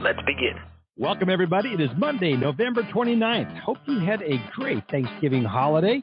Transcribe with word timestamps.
Let's 0.00 0.20
begin. 0.24 0.54
Welcome, 0.96 1.28
everybody. 1.28 1.70
It 1.70 1.80
is 1.80 1.90
Monday, 1.96 2.36
November 2.36 2.84
29th. 2.84 3.58
Hope 3.58 3.78
you 3.86 3.98
had 3.98 4.22
a 4.22 4.40
great 4.54 4.84
Thanksgiving 4.88 5.42
holiday. 5.42 6.00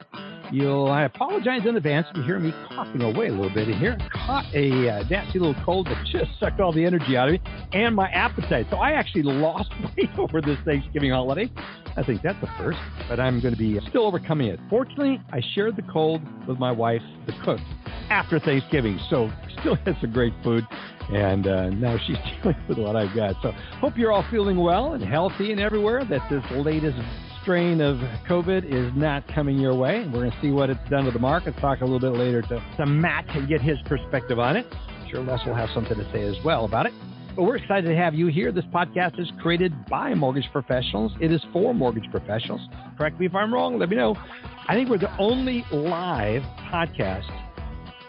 You'll, 0.51 0.87
I 0.87 1.03
apologize 1.03 1.61
in 1.65 1.77
advance 1.77 2.05
if 2.11 2.17
you 2.17 2.23
hear 2.23 2.39
me 2.39 2.53
coughing 2.67 3.01
away 3.01 3.27
a 3.27 3.31
little 3.31 3.53
bit 3.53 3.69
in 3.69 3.77
here. 3.79 3.97
Caught 4.11 4.53
a 4.53 4.89
uh, 4.89 5.03
nasty 5.09 5.39
little 5.39 5.55
cold 5.63 5.87
that 5.87 6.05
just 6.07 6.29
sucked 6.41 6.59
all 6.59 6.73
the 6.73 6.83
energy 6.83 7.15
out 7.15 7.29
of 7.29 7.33
me 7.35 7.41
and 7.71 7.95
my 7.95 8.09
appetite. 8.09 8.67
So 8.69 8.75
I 8.75 8.91
actually 8.91 9.23
lost 9.23 9.69
weight 9.97 10.09
over 10.17 10.41
this 10.41 10.57
Thanksgiving 10.65 11.11
holiday. 11.11 11.49
I 11.95 12.03
think 12.03 12.21
that's 12.21 12.39
the 12.41 12.49
first, 12.57 12.79
but 13.07 13.21
I'm 13.21 13.39
going 13.39 13.53
to 13.53 13.59
be 13.59 13.79
still 13.89 14.05
overcoming 14.05 14.47
it. 14.47 14.59
Fortunately, 14.69 15.21
I 15.31 15.41
shared 15.53 15.77
the 15.77 15.83
cold 15.83 16.21
with 16.49 16.59
my 16.59 16.71
wife, 16.71 17.01
the 17.27 17.33
cook, 17.45 17.59
after 18.09 18.39
Thanksgiving. 18.39 18.99
So 19.09 19.31
still 19.61 19.75
had 19.75 19.95
some 20.01 20.11
great 20.11 20.33
food 20.43 20.65
and 21.09 21.47
uh, 21.47 21.69
now 21.69 21.97
she's 22.05 22.17
dealing 22.43 22.57
with 22.67 22.77
what 22.77 22.95
I've 22.95 23.15
got. 23.15 23.35
So 23.41 23.51
hope 23.79 23.97
you're 23.97 24.11
all 24.11 24.25
feeling 24.31 24.57
well 24.57 24.93
and 24.93 25.03
healthy 25.03 25.51
and 25.51 25.59
everywhere. 25.59 26.03
That 26.05 26.27
this 26.29 26.43
latest 26.51 26.97
strain 27.41 27.79
of 27.79 27.97
COVID 28.27 28.65
is 28.65 28.91
not 28.95 29.27
coming 29.27 29.59
your 29.59 29.75
way. 29.75 30.03
We're 30.05 30.21
going 30.21 30.31
to 30.31 30.41
see 30.41 30.51
what 30.51 30.69
it's 30.69 30.89
done 30.89 31.05
to 31.05 31.11
the 31.11 31.19
market. 31.19 31.55
Talk 31.57 31.81
a 31.81 31.85
little 31.85 31.99
bit 31.99 32.17
later 32.17 32.41
to, 32.41 32.63
to 32.77 32.85
Matt 32.85 33.25
and 33.35 33.47
get 33.47 33.61
his 33.61 33.77
perspective 33.85 34.39
on 34.39 34.57
it. 34.57 34.65
I'm 34.71 35.09
sure 35.09 35.21
Les 35.21 35.45
will 35.45 35.53
have 35.53 35.69
something 35.73 35.95
to 35.95 36.11
say 36.11 36.23
as 36.23 36.43
well 36.43 36.65
about 36.65 36.87
it. 36.87 36.93
But 37.35 37.43
we're 37.43 37.57
excited 37.57 37.87
to 37.89 37.95
have 37.95 38.15
you 38.15 38.27
here. 38.27 38.51
This 38.51 38.65
podcast 38.73 39.19
is 39.19 39.29
created 39.41 39.73
by 39.87 40.13
mortgage 40.13 40.49
professionals. 40.51 41.11
It 41.19 41.31
is 41.31 41.41
for 41.51 41.73
mortgage 41.73 42.09
professionals. 42.09 42.61
Correct 42.97 43.19
me 43.19 43.25
if 43.25 43.35
I'm 43.35 43.53
wrong. 43.53 43.77
Let 43.77 43.89
me 43.89 43.97
know. 43.97 44.15
I 44.67 44.73
think 44.73 44.89
we're 44.89 44.97
the 44.97 45.15
only 45.17 45.65
live 45.71 46.43
podcast 46.71 47.29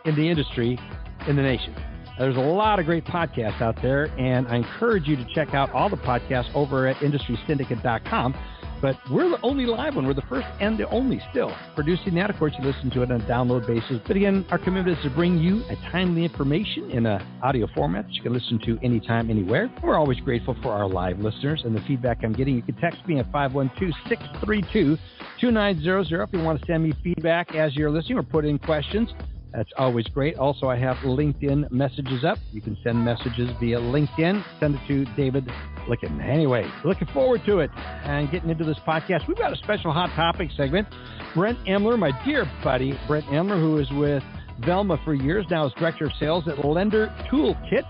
in 0.05 0.15
the 0.15 0.31
industry 0.31 0.79
in 1.27 1.37
the 1.37 1.43
nation. 1.43 1.75
There's 2.19 2.37
a 2.37 2.41
lot 2.41 2.79
of 2.79 2.87
great 2.87 3.05
podcasts 3.05 3.61
out 3.61 3.81
there, 3.83 4.05
and 4.19 4.49
I 4.49 4.57
encourage 4.57 5.07
you 5.07 5.17
to 5.17 5.27
check 5.35 5.53
out 5.53 5.71
all 5.73 5.91
the 5.91 5.99
podcasts 5.99 6.55
over 6.55 6.87
at 6.87 6.97
industrysyndicate.com. 6.97 8.35
But 8.81 8.97
we're 9.11 9.29
the 9.31 9.41
only 9.43 9.65
live 9.67 9.97
one. 9.97 10.07
We're 10.07 10.15
the 10.15 10.23
first 10.23 10.47
and 10.61 10.77
the 10.77 10.89
only 10.91 11.21
still 11.31 11.51
producing 11.75 12.15
that. 12.17 12.29
Of 12.29 12.37
course, 12.39 12.53
you 12.59 12.65
listen 12.65 12.91
to 12.91 13.03
it 13.03 13.11
on 13.11 13.21
a 13.21 13.25
download 13.25 13.67
basis. 13.67 14.01
But 14.07 14.17
again, 14.17 14.45
our 14.51 14.59
commitment 14.59 14.99
is 14.99 15.05
to 15.05 15.11
bring 15.11 15.39
you 15.39 15.63
a 15.71 15.77
timely 15.91 16.25
information 16.25 16.91
in 16.91 17.07
an 17.07 17.23
audio 17.43 17.67
format 17.75 18.07
that 18.07 18.13
you 18.13 18.23
can 18.23 18.35
listen 18.35 18.59
to 18.67 18.79
anytime, 18.83 19.31
anywhere. 19.31 19.71
We're 19.83 19.97
always 19.97 20.21
grateful 20.21 20.55
for 20.63 20.73
our 20.73 20.87
live 20.87 21.21
listeners 21.21 21.63
and 21.65 21.75
the 21.75 21.81
feedback 21.83 22.19
I'm 22.23 22.35
getting. 22.35 22.55
You 22.55 22.63
can 22.63 22.77
text 22.77 23.07
me 23.07 23.19
at 23.19 23.33
512-632-2900 23.33 24.99
if 25.41 26.33
you 26.33 26.41
want 26.41 26.61
to 26.61 26.67
send 26.67 26.85
me 26.85 26.93
feedback 27.03 27.55
as 27.55 27.75
you're 27.75 27.91
listening 27.91 28.19
or 28.19 28.23
put 28.23 28.45
in 28.45 28.59
questions. 28.59 29.09
That's 29.57 29.73
always 29.79 30.07
great. 30.09 30.37
Also, 30.37 30.69
I 30.69 30.77
have 30.77 30.99
LinkedIn 30.99 31.71
messages 31.71 32.25
up. 32.25 32.37
You 32.53 32.61
can 32.61 32.77
send 32.85 33.03
messages 33.03 33.49
via 33.59 33.79
LinkedIn. 33.79 34.45
Send 34.61 34.75
it 34.75 34.81
to 34.87 35.07
David 35.17 35.51
Lykken. 35.89 36.23
Anyway, 36.23 36.71
looking 36.85 37.09
forward 37.09 37.41
to 37.47 37.61
it 37.61 37.71
and 38.05 38.31
getting 38.31 38.51
into 38.51 38.65
this 38.65 38.77
podcast. 38.87 39.27
We've 39.27 39.39
got 39.39 39.55
a 39.55 39.57
special 39.57 39.95
hot 39.95 40.11
topic 40.15 40.51
segment. 40.59 40.87
Brent 41.35 41.59
Emler, 41.65 41.99
my 41.99 42.13
dear 42.27 42.45
buddy, 42.63 42.99
Brent 43.07 43.25
Emler, 43.27 43.59
who 43.59 43.79
is 43.79 43.91
with 43.93 44.23
Velma 44.59 45.01
for 45.07 45.15
years 45.15 45.47
now, 45.51 45.67
is 45.67 45.73
director 45.79 46.05
of 46.05 46.13
sales 46.21 46.47
at 46.49 46.63
Lender 46.63 47.07
Toolkit. 47.33 47.85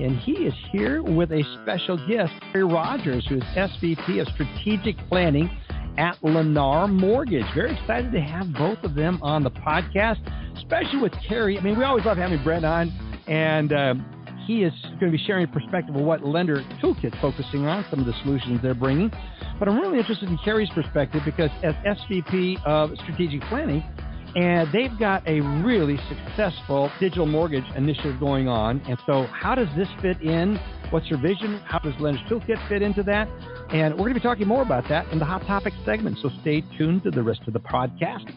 And 0.00 0.18
he 0.18 0.32
is 0.32 0.54
here 0.72 1.00
with 1.00 1.30
a 1.30 1.44
special 1.62 1.96
guest, 2.08 2.32
Terry 2.50 2.64
Rogers, 2.64 3.24
who 3.28 3.36
is 3.36 3.42
SVP 3.54 4.20
of 4.20 4.26
Strategic 4.34 4.96
Planning 5.08 5.48
at 5.98 6.20
Lennar 6.22 6.90
Mortgage. 6.92 7.46
Very 7.54 7.76
excited 7.76 8.12
to 8.12 8.20
have 8.20 8.52
both 8.52 8.78
of 8.82 8.94
them 8.94 9.18
on 9.22 9.42
the 9.42 9.50
podcast, 9.50 10.18
especially 10.56 11.00
with 11.00 11.12
Terry. 11.28 11.58
I 11.58 11.62
mean, 11.62 11.78
we 11.78 11.84
always 11.84 12.04
love 12.04 12.16
having 12.16 12.42
Brent 12.42 12.64
on, 12.64 12.92
and 13.26 13.72
uh, 13.72 13.94
he 14.46 14.62
is 14.62 14.72
going 15.00 15.10
to 15.12 15.18
be 15.18 15.24
sharing 15.24 15.44
a 15.44 15.48
perspective 15.48 15.94
of 15.94 16.02
what 16.02 16.24
Lender 16.24 16.62
Toolkit's 16.82 17.16
focusing 17.20 17.66
on, 17.66 17.84
some 17.90 18.00
of 18.00 18.06
the 18.06 18.14
solutions 18.22 18.60
they're 18.62 18.74
bringing. 18.74 19.10
But 19.58 19.68
I'm 19.68 19.78
really 19.78 19.98
interested 19.98 20.28
in 20.28 20.38
Terry's 20.38 20.70
perspective 20.70 21.22
because 21.24 21.50
as 21.62 21.74
SVP 21.74 22.62
of 22.64 22.90
Strategic 23.02 23.40
Planning, 23.42 23.84
and 24.36 24.68
they've 24.72 24.96
got 24.98 25.26
a 25.28 25.40
really 25.40 25.98
successful 26.08 26.90
digital 26.98 27.26
mortgage 27.26 27.64
initiative 27.76 28.18
going 28.18 28.48
on. 28.48 28.82
And 28.88 28.98
so, 29.06 29.26
how 29.26 29.54
does 29.54 29.68
this 29.76 29.88
fit 30.02 30.20
in? 30.22 30.58
What's 30.94 31.10
your 31.10 31.18
vision? 31.18 31.58
How 31.66 31.80
does 31.80 31.92
Lender's 31.98 32.22
Toolkit 32.30 32.68
fit 32.68 32.80
into 32.80 33.02
that? 33.02 33.26
And 33.70 33.94
we're 33.94 34.04
going 34.04 34.14
to 34.14 34.20
be 34.20 34.22
talking 34.22 34.46
more 34.46 34.62
about 34.62 34.88
that 34.90 35.08
in 35.10 35.18
the 35.18 35.24
Hot 35.24 35.44
Topic 35.44 35.72
segment. 35.84 36.18
So, 36.22 36.30
stay 36.42 36.62
tuned 36.78 37.02
to 37.02 37.10
the 37.10 37.20
rest 37.20 37.40
of 37.48 37.52
the 37.52 37.58
podcast. 37.58 38.30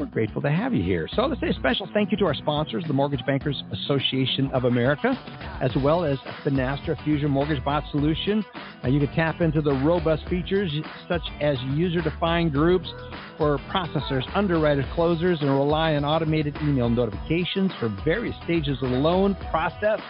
We're 0.00 0.06
grateful 0.06 0.40
to 0.40 0.50
have 0.50 0.72
you 0.72 0.82
here. 0.82 1.06
So, 1.12 1.26
let's 1.26 1.38
say 1.42 1.50
a 1.50 1.52
special 1.52 1.86
thank 1.92 2.10
you 2.10 2.16
to 2.16 2.24
our 2.24 2.32
sponsors, 2.32 2.82
the 2.86 2.94
Mortgage 2.94 3.20
Bankers 3.26 3.62
Association 3.72 4.50
of 4.54 4.64
America, 4.64 5.12
as 5.60 5.70
well 5.84 6.02
as 6.02 6.16
Finastra 6.46 6.96
Fusion 7.04 7.30
Mortgage 7.30 7.62
Bot 7.62 7.84
Solution. 7.90 8.42
Uh, 8.82 8.88
you 8.88 9.00
can 9.00 9.14
tap 9.14 9.42
into 9.42 9.60
the 9.60 9.74
robust 9.84 10.26
features 10.30 10.72
such 11.10 11.28
as 11.42 11.58
user 11.74 12.00
defined 12.00 12.54
groups 12.54 12.88
for 13.36 13.58
processors, 13.70 14.24
underwriters, 14.34 14.86
closers, 14.94 15.42
and 15.42 15.50
rely 15.50 15.94
on 15.94 16.06
automated 16.06 16.56
email 16.62 16.88
notifications 16.88 17.70
for 17.78 17.94
various 18.02 18.34
stages 18.44 18.78
of 18.80 18.88
the 18.88 18.96
loan 18.96 19.34
process. 19.50 20.00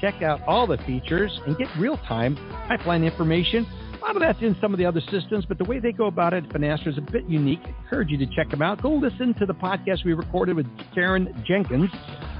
Check 0.00 0.22
out 0.22 0.40
all 0.46 0.66
the 0.66 0.78
features 0.78 1.40
and 1.46 1.56
get 1.56 1.68
real 1.78 1.96
time 1.98 2.36
pipeline 2.68 3.04
information. 3.04 3.66
A 3.94 3.98
lot 4.04 4.16
of 4.16 4.22
that's 4.22 4.40
in 4.42 4.56
some 4.60 4.72
of 4.72 4.78
the 4.78 4.86
other 4.86 5.00
systems, 5.10 5.44
but 5.46 5.58
the 5.58 5.64
way 5.64 5.80
they 5.80 5.92
go 5.92 6.06
about 6.06 6.34
it 6.34 6.44
at 6.44 6.50
Finastra 6.50 6.88
is 6.88 6.98
a 6.98 7.12
bit 7.12 7.24
unique. 7.28 7.60
I 7.64 7.70
encourage 7.82 8.10
you 8.10 8.18
to 8.18 8.26
check 8.36 8.50
them 8.50 8.62
out. 8.62 8.82
Go 8.82 8.94
listen 8.94 9.34
to 9.34 9.46
the 9.46 9.54
podcast 9.54 10.04
we 10.04 10.12
recorded 10.12 10.54
with 10.54 10.66
Karen 10.94 11.42
Jenkins 11.46 11.90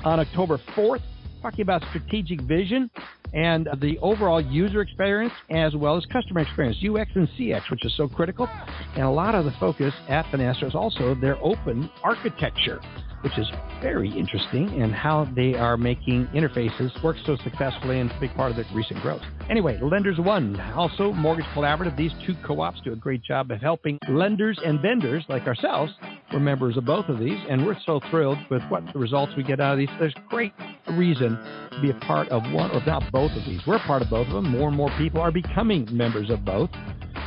on 0.05 0.21
October 0.21 0.59
4th, 0.77 1.03
talking 1.43 1.63
about 1.63 1.83
strategic 1.91 2.43
vision 2.43 2.91
and 3.33 3.69
the 3.81 3.99
overall 3.99 4.41
user 4.41 4.81
experience 4.81 5.33
as 5.51 5.75
well 5.75 5.97
as 5.97 6.05
customer 6.07 6.41
experience, 6.41 6.77
UX 6.79 7.11
and 7.15 7.29
CX, 7.39 7.71
which 7.71 7.85
is 7.85 7.95
so 7.97 8.09
critical. 8.09 8.49
And 8.95 9.03
a 9.03 9.11
lot 9.11 9.35
of 9.35 9.45
the 9.45 9.53
focus 9.61 9.93
at 10.09 10.25
Finastra 10.27 10.69
is 10.69 10.75
also 10.75 11.15
their 11.15 11.37
open 11.43 11.91
architecture, 12.03 12.81
which 13.27 13.39
is 13.39 13.49
very 13.83 14.09
interesting 14.17 14.81
and 14.81 14.95
how 14.95 15.29
they 15.35 15.55
are 15.55 15.77
making 15.77 16.29
interfaces 16.29 16.93
work 17.03 17.17
so 17.27 17.37
successfully 17.43 17.99
and 17.99 18.09
a 18.09 18.21
big 18.21 18.33
part 18.37 18.53
of 18.53 18.57
their 18.57 18.65
recent 18.73 19.03
growth. 19.03 19.21
Anyway, 19.51 19.77
Lenders 19.83 20.21
One, 20.21 20.61
also 20.77 21.13
Mortgage 21.13 21.45
Collaborative, 21.47 21.97
these 21.97 22.13
two 22.25 22.37
co 22.47 22.61
ops 22.61 22.81
do 22.85 22.93
a 22.93 22.97
great 22.97 23.25
job 23.25 23.51
of 23.51 23.61
helping 23.61 23.99
lenders 24.09 24.61
and 24.65 24.81
vendors 24.81 25.25
like 25.29 25.49
ourselves. 25.49 25.93
We're 26.33 26.39
members 26.39 26.77
of 26.77 26.85
both 26.85 27.09
of 27.09 27.19
these, 27.19 27.39
and 27.51 27.67
we're 27.67 27.77
so 27.85 28.01
thrilled 28.11 28.39
with 28.49 28.63
what 28.69 28.85
the 28.93 28.99
results 29.01 29.33
we 29.37 29.43
get 29.43 29.59
out 29.59 29.73
of 29.73 29.79
these. 29.79 29.89
There's 29.99 30.15
great 30.29 30.53
reason 30.93 31.31
to 31.73 31.81
be 31.83 31.91
a 31.91 31.95
part 32.07 32.29
of 32.29 32.43
one 32.53 32.71
or 32.71 32.81
not 32.87 33.11
both 33.11 33.33
of 33.33 33.45
these. 33.45 33.61
We're 33.67 33.81
part 33.81 34.03
of 34.03 34.11
both 34.11 34.29
of 34.29 34.35
them. 34.35 34.53
More 34.53 34.69
and 34.69 34.77
more 34.77 34.91
people 34.99 35.21
are 35.21 35.33
becoming 35.33 35.89
members 35.91 36.31
of 36.31 36.45
both 36.45 36.71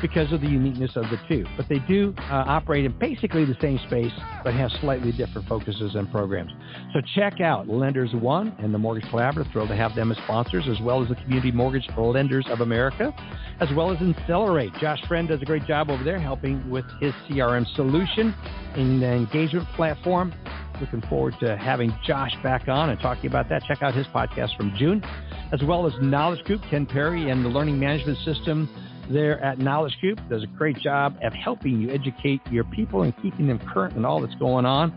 because 0.01 0.31
of 0.31 0.41
the 0.41 0.47
uniqueness 0.47 0.91
of 0.95 1.03
the 1.09 1.19
two. 1.27 1.45
But 1.57 1.67
they 1.69 1.79
do 1.79 2.13
uh, 2.17 2.43
operate 2.47 2.85
in 2.85 2.97
basically 2.99 3.45
the 3.45 3.57
same 3.61 3.79
space, 3.87 4.11
but 4.43 4.53
have 4.53 4.71
slightly 4.81 5.11
different 5.11 5.47
focuses 5.47 5.88
and 5.95 6.09
programs. 6.11 6.51
So 6.93 7.01
check 7.15 7.41
out 7.41 7.67
Lenders 7.67 8.11
One 8.13 8.55
and 8.59 8.73
the 8.73 8.77
Mortgage 8.77 9.09
Collaborative. 9.09 9.51
Thrilled 9.51 9.69
to 9.69 9.75
have 9.75 9.95
them 9.95 10.11
as 10.11 10.17
sponsors, 10.19 10.65
as 10.67 10.79
well 10.81 11.01
as 11.01 11.09
the 11.09 11.15
Community 11.15 11.51
Mortgage 11.51 11.87
Lenders 11.97 12.45
of 12.49 12.61
America, 12.61 13.13
as 13.59 13.69
well 13.75 13.91
as 13.91 13.97
Aktelerate. 13.97 14.77
Josh 14.79 15.03
Friend 15.07 15.27
does 15.27 15.41
a 15.41 15.45
great 15.45 15.65
job 15.65 15.89
over 15.89 16.03
there 16.03 16.19
helping 16.19 16.69
with 16.69 16.85
his 16.99 17.13
CRM 17.27 17.65
solution 17.75 18.33
the 18.75 19.07
engagement 19.07 19.67
platform. 19.75 20.33
Looking 20.79 21.01
forward 21.09 21.35
to 21.41 21.57
having 21.57 21.93
Josh 22.05 22.31
back 22.41 22.67
on 22.67 22.89
and 22.89 22.99
talking 22.99 23.29
about 23.29 23.49
that. 23.49 23.63
Check 23.67 23.81
out 23.81 23.93
his 23.93 24.07
podcast 24.07 24.55
from 24.55 24.73
June, 24.77 25.03
as 25.51 25.61
well 25.63 25.85
as 25.85 25.93
Knowledge 26.01 26.45
Coop. 26.45 26.61
Ken 26.69 26.85
Perry 26.85 27.29
and 27.29 27.43
the 27.43 27.49
Learning 27.49 27.77
Management 27.79 28.17
System 28.19 28.69
there 29.09 29.43
at 29.43 29.59
Knowledge 29.59 29.97
Coop 29.99 30.19
does 30.29 30.43
a 30.43 30.47
great 30.47 30.77
job 30.77 31.17
of 31.23 31.33
helping 31.33 31.81
you 31.81 31.89
educate 31.89 32.41
your 32.51 32.63
people 32.63 33.01
and 33.01 33.13
keeping 33.21 33.47
them 33.47 33.59
current 33.73 33.95
in 33.97 34.05
all 34.05 34.21
that's 34.21 34.35
going 34.35 34.65
on 34.65 34.93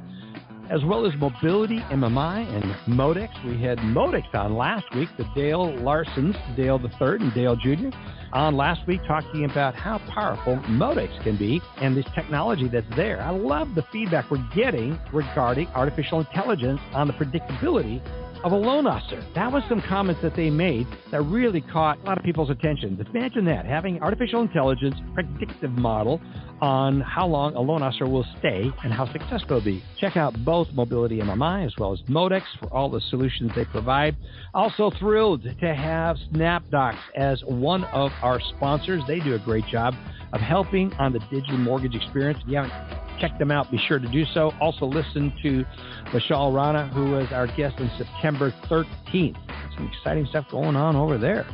as 0.71 0.85
well 0.85 1.07
as 1.07 1.15
Mobility 1.17 1.79
MMI 1.91 2.49
and 2.55 2.97
Modex. 2.97 3.29
We 3.45 3.61
had 3.61 3.79
Modex 3.79 4.35
on 4.35 4.57
last 4.57 4.87
week, 4.95 5.09
the 5.17 5.25
Dale 5.35 5.73
Larsons, 5.79 6.37
Dale 6.57 6.79
the 6.79 6.89
Third 6.99 7.21
and 7.21 7.33
Dale 7.35 7.57
Jr. 7.57 7.97
on 8.33 8.57
last 8.57 8.87
week 8.87 9.01
talking 9.07 9.45
about 9.45 9.75
how 9.75 9.99
powerful 10.09 10.57
Modex 10.69 11.23
can 11.23 11.37
be 11.37 11.61
and 11.79 11.97
this 11.97 12.07
technology 12.15 12.69
that's 12.69 12.87
there. 12.97 13.21
I 13.21 13.31
love 13.31 13.75
the 13.75 13.85
feedback 13.93 14.31
we're 14.31 14.47
getting 14.55 14.99
regarding 15.13 15.69
artificial 15.69 16.21
intelligence 16.21 16.81
on 16.93 17.07
the 17.07 17.15
predictability 17.15 18.01
of 18.45 18.53
a 18.53 18.57
loan 18.57 18.87
officer. 18.87 19.25
That 19.35 19.53
was 19.53 19.63
some 19.69 19.83
comments 19.83 20.21
that 20.23 20.35
they 20.35 20.51
made 20.51 20.87
that 21.11 21.23
really 21.23 21.61
caught 21.61 21.99
a 22.01 22.03
lot 22.03 22.19
of 22.19 22.25
people's 22.25 22.51
attention. 22.51 23.05
Imagine 23.15 23.45
that, 23.47 23.67
having 23.67 24.03
artificial 24.03 24.43
intelligence 24.43 24.97
predictive 25.15 25.73
model 25.73 26.21
on 26.61 27.01
how 27.01 27.27
long 27.27 27.55
a 27.57 27.61
loan 27.61 27.83
officer 27.83 28.07
will 28.07 28.27
stay 28.39 28.71
and 28.85 28.93
how 28.93 29.11
successful 29.13 29.61
they'll 29.61 29.65
be. 29.65 29.83
Check 29.99 30.17
out 30.17 30.33
both 30.45 30.69
Mobility 30.73 31.19
MMI 31.19 31.67
as 31.67 31.75
well 31.79 31.93
as 31.93 32.01
Modex 32.03 32.43
for 32.61 32.73
all 32.73 32.89
the 32.89 33.01
solutions 33.11 33.51
they 33.57 33.65
provide. 33.65 34.17
Also 34.55 34.91
thrilled 34.99 35.43
to 35.43 35.75
have 35.75 36.17
SnapDocs 36.33 36.99
as 37.17 37.43
one 37.45 37.85
of 37.85 38.13
our 38.23 38.41
sponsors. 38.57 39.03
They 39.09 39.19
do 39.21 39.35
a 39.35 39.41
great 39.41 39.67
job 39.67 39.95
of 40.33 40.41
helping 40.41 40.93
on 40.95 41.13
the 41.13 41.19
digital 41.31 41.59
mortgage 41.59 41.95
experience. 41.95 42.39
If 42.43 42.49
you 42.49 42.57
haven't 42.57 42.73
checked 43.21 43.39
them 43.39 43.51
out, 43.51 43.71
be 43.71 43.79
sure 43.79 43.99
to 43.99 44.09
do 44.09 44.25
so. 44.35 44.53
Also 44.61 44.87
listen 44.87 45.33
to 45.43 45.65
Vishal 46.11 46.55
Rana, 46.55 46.89
who 46.89 47.13
was 47.13 47.29
our 47.33 47.47
guest 47.47 47.79
on 47.79 47.91
September 47.99 48.53
13th. 48.69 49.37
Some 49.77 49.91
exciting 49.97 50.27
stuff 50.27 50.47
going 50.51 50.77
on 50.77 50.97
over 50.97 51.19
there. 51.19 51.47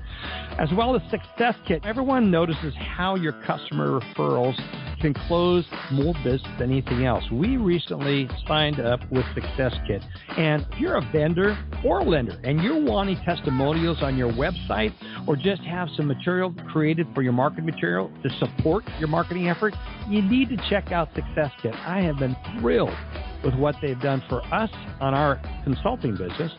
As 0.59 0.69
well 0.77 0.97
as 0.97 1.03
Success 1.11 1.55
Kit. 1.67 1.85
Everyone 1.85 2.31
notices 2.31 2.75
how 2.77 3.15
your 3.17 3.33
customer 3.47 4.01
referrals 4.01 4.57
can 5.01 5.15
close 5.27 5.65
more 5.93 6.15
business 6.25 6.43
than 6.59 6.71
anything 6.71 7.05
else. 7.05 7.25
We 7.33 7.57
recently 7.57 8.29
signed 8.47 8.81
up 8.81 9.01
with 9.11 9.25
Success 9.35 9.75
Kit. 9.87 10.03
And 10.37 10.67
if 10.71 10.79
you're 10.79 10.97
a 10.97 11.11
vendor 11.13 11.59
or 11.85 12.01
a 12.01 12.05
lender 12.05 12.39
and 12.45 12.63
you're 12.63 12.83
wanting 12.83 13.17
testimonials 13.25 13.99
on 14.03 14.17
your 14.17 14.33
website 14.33 14.93
or 15.27 15.37
just 15.37 15.63
have 15.63 15.89
some 15.97 16.07
material 16.07 16.55
created 16.71 17.07
for 17.15 17.23
your 17.23 17.33
marketing 17.33 17.67
material 17.67 18.11
to 18.23 18.31
support 18.39 18.85
your 18.99 19.09
marketing 19.09 19.49
effort, 19.49 19.75
you 20.09 20.23
need 20.23 20.49
to 20.51 20.57
check 20.69 20.93
out 20.93 21.09
Success 21.15 21.51
Kit. 21.63 21.75
I 21.75 22.01
have 22.01 22.19
been 22.19 22.37
thrilled 22.61 22.97
with 23.45 23.55
what 23.55 23.77
they've 23.81 24.01
done 24.01 24.23
for 24.29 24.43
us 24.53 24.71
on 25.01 25.15
our 25.15 25.41
consulting 25.65 26.13
business, 26.13 26.53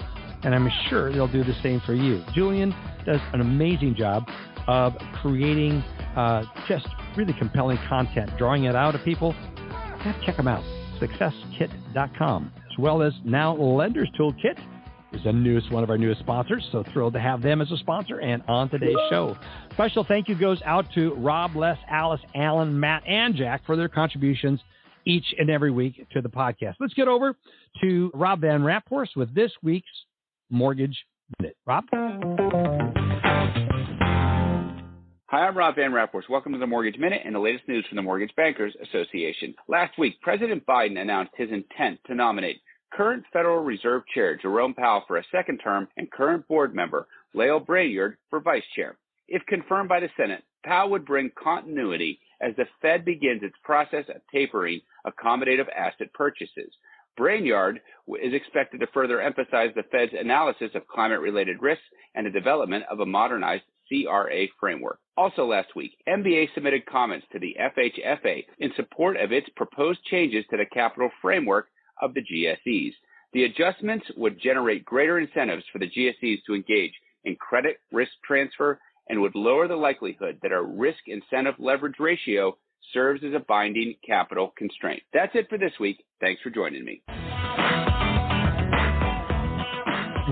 and 0.44 0.56
I'm 0.56 0.70
sure 0.90 1.12
they'll 1.12 1.28
do 1.28 1.44
the 1.44 1.56
same 1.62 1.82
for 1.86 1.94
you. 1.94 2.24
Julian 2.34 2.74
does 3.06 3.20
an 3.34 3.42
amazing 3.42 3.96
job 3.96 4.24
of 4.68 4.94
creating 5.22 5.84
uh, 6.16 6.44
just 6.68 6.88
really 7.20 7.34
compelling 7.34 7.78
content, 7.90 8.32
drawing 8.38 8.64
it 8.64 8.76
out 8.76 8.96
of 8.96 9.04
people. 9.04 9.36
check 10.26 10.38
them 10.38 10.48
out, 10.48 10.64
successkit.com, 11.02 12.54
as 12.56 12.78
well 12.80 13.02
as 13.02 13.12
now 13.26 13.54
Lenders 13.58 14.08
Toolkit 14.18 14.58
is 15.12 15.22
the 15.26 15.34
newest 15.34 15.70
one 15.70 15.84
of 15.84 15.90
our 15.90 15.98
newest 15.98 16.22
sponsors. 16.22 16.66
So 16.72 16.82
thrilled 16.94 17.14
to 17.14 17.20
have 17.20 17.42
them 17.42 17.62
as 17.62 17.70
a 17.72 17.78
sponsor 17.78 18.22
and 18.22 18.42
on 18.48 18.70
today's 18.70 18.96
show. 19.10 19.36
Special 19.74 20.06
thank 20.06 20.30
you 20.30 20.36
goes 20.36 20.62
out 20.64 20.86
to 20.96 21.14
Rob, 21.16 21.58
Les, 21.58 21.78
Alice, 21.90 22.22
Allen, 22.36 22.80
Matt, 22.80 23.04
and 23.06 23.36
Jack 23.36 23.66
for 23.66 23.76
their 23.76 23.90
contributions 23.90 24.62
each 25.06 25.26
and 25.38 25.50
every 25.50 25.72
week 25.72 26.08
to 26.14 26.22
the 26.22 26.30
podcast. 26.30 26.76
Let's 26.80 26.94
get 26.94 27.10
over 27.10 27.36
to 27.82 28.12
Rob 28.14 28.40
Van 28.42 28.62
Raaphorst 28.62 29.18
with 29.18 29.36
this 29.36 29.52
week's 29.62 29.90
Mortgage 30.50 30.98
Minute. 31.38 31.58
Rob? 31.66 31.84
Hi, 35.32 35.46
I'm 35.46 35.56
Rob 35.56 35.76
Van 35.76 35.92
Raaphorst. 35.92 36.28
Welcome 36.28 36.54
to 36.54 36.58
the 36.58 36.66
Mortgage 36.66 36.98
Minute 36.98 37.22
and 37.24 37.36
the 37.36 37.40
latest 37.40 37.68
news 37.68 37.86
from 37.88 37.98
the 37.98 38.02
Mortgage 38.02 38.36
Bankers 38.36 38.74
Association. 38.82 39.54
Last 39.68 39.96
week, 40.00 40.20
President 40.22 40.66
Biden 40.66 41.00
announced 41.00 41.34
his 41.38 41.52
intent 41.52 42.00
to 42.08 42.16
nominate 42.16 42.62
current 42.92 43.24
Federal 43.32 43.64
Reserve 43.64 44.02
Chair 44.12 44.40
Jerome 44.42 44.74
Powell 44.74 45.04
for 45.08 45.18
a 45.18 45.24
second 45.32 45.60
term 45.60 45.88
and 45.98 46.10
current 46.10 46.48
board 46.48 46.74
member 46.74 47.08
Lael 47.36 47.60
Brainard 47.60 48.18
for 48.32 48.40
vice 48.40 48.64
chair. 48.76 48.98
If 49.28 49.46
confirmed 49.46 49.88
by 49.88 50.00
the 50.00 50.10
Senate, 50.18 50.44
Powell 50.66 50.90
would 50.90 51.06
bring 51.06 51.30
continuity 51.38 52.20
as 52.42 52.56
the 52.56 52.66
Fed 52.82 53.06
begins 53.06 53.44
its 53.44 53.56
process 53.64 54.06
of 54.10 54.24
tapering 54.34 54.82
accommodative 55.06 55.68
asset 55.78 56.12
purchases. 56.12 56.74
Brainard 57.18 57.82
is 58.20 58.34
expected 58.34 58.80
to 58.80 58.88
further 58.96 59.22
emphasize 59.22 59.70
the 59.76 59.84
Fed's 59.92 60.14
analysis 60.20 60.72
of 60.74 60.88
climate 60.88 61.20
related 61.20 61.62
risks 61.62 61.86
and 62.16 62.26
the 62.26 62.32
development 62.32 62.86
of 62.90 63.00
a 63.00 63.06
modernized 63.06 63.66
CRA 63.90 64.46
framework. 64.60 65.00
Also 65.20 65.44
last 65.44 65.76
week, 65.76 65.98
MBA 66.08 66.48
submitted 66.54 66.86
comments 66.86 67.28
to 67.34 67.40
the 67.40 67.54
FHFA 67.60 68.46
in 68.60 68.72
support 68.78 69.18
of 69.18 69.34
its 69.34 69.50
proposed 69.58 70.02
changes 70.06 70.46
to 70.50 70.56
the 70.56 70.66
capital 70.66 71.10
framework 71.22 71.68
of 72.02 72.14
the 72.14 72.22
GSEs. 72.22 72.94
The 73.34 73.44
adjustments 73.44 74.06
would 74.16 74.40
generate 74.40 74.86
greater 74.86 75.20
incentives 75.20 75.66
for 75.74 75.80
the 75.80 75.90
GSEs 75.90 76.38
to 76.48 76.56
engage 76.56 76.94
in 77.26 77.36
credit 77.36 77.82
risk 77.92 78.14
transfer 78.26 78.80
and 79.10 79.20
would 79.20 79.36
lower 79.36 79.68
the 79.68 79.76
likelihood 79.76 80.40
that 80.42 80.54
our 80.54 80.64
risk 80.64 81.00
incentive 81.08 81.56
leverage 81.60 82.00
ratio 82.00 82.58
serves 82.94 83.22
as 83.22 83.34
a 83.34 83.44
binding 83.46 83.96
capital 84.08 84.54
constraint. 84.58 85.04
That's 85.12 85.36
it 85.36 85.50
for 85.50 85.58
this 85.58 85.74
week. 85.82 86.06
Thanks 86.22 86.42
for 86.42 86.50
joining 86.50 86.86
me 86.86 87.02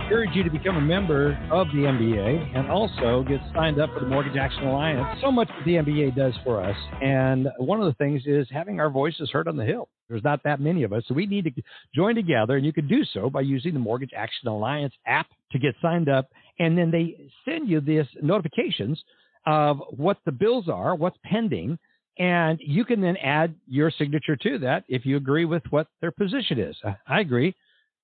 encourage 0.07 0.33
you 0.33 0.41
to 0.41 0.49
become 0.49 0.77
a 0.77 0.81
member 0.81 1.37
of 1.51 1.67
the 1.67 1.79
MBA 1.79 2.55
and 2.57 2.71
also 2.71 3.25
get 3.27 3.41
signed 3.53 3.77
up 3.77 3.93
for 3.93 3.99
the 3.99 4.05
Mortgage 4.05 4.37
Action 4.37 4.63
Alliance. 4.63 5.19
So 5.21 5.29
much 5.29 5.49
the 5.65 5.73
MBA 5.73 6.15
does 6.15 6.33
for 6.45 6.63
us. 6.63 6.77
And 7.01 7.49
one 7.57 7.81
of 7.81 7.87
the 7.87 7.93
things 7.95 8.21
is 8.25 8.47
having 8.49 8.79
our 8.79 8.89
voices 8.89 9.29
heard 9.29 9.49
on 9.49 9.57
the 9.57 9.65
Hill. 9.65 9.89
There's 10.07 10.23
not 10.23 10.41
that 10.45 10.61
many 10.61 10.83
of 10.83 10.93
us. 10.93 11.03
So 11.09 11.13
we 11.13 11.25
need 11.25 11.43
to 11.43 11.51
join 11.93 12.15
together, 12.15 12.55
and 12.55 12.65
you 12.65 12.71
can 12.71 12.87
do 12.87 13.03
so 13.03 13.29
by 13.29 13.41
using 13.41 13.73
the 13.73 13.81
Mortgage 13.81 14.11
Action 14.15 14.47
Alliance 14.47 14.93
app 15.05 15.27
to 15.51 15.59
get 15.59 15.75
signed 15.81 16.07
up. 16.07 16.29
And 16.57 16.77
then 16.77 16.89
they 16.89 17.29
send 17.43 17.67
you 17.67 17.81
these 17.81 18.05
notifications 18.21 19.03
of 19.45 19.81
what 19.89 20.19
the 20.25 20.31
bills 20.31 20.69
are, 20.69 20.95
what's 20.95 21.17
pending. 21.25 21.77
And 22.17 22.59
you 22.61 22.85
can 22.85 23.01
then 23.01 23.17
add 23.17 23.55
your 23.67 23.91
signature 23.91 24.37
to 24.37 24.57
that 24.59 24.85
if 24.87 25.05
you 25.05 25.17
agree 25.17 25.43
with 25.43 25.63
what 25.69 25.87
their 25.99 26.11
position 26.11 26.59
is. 26.59 26.77
I 27.05 27.19
agree 27.19 27.53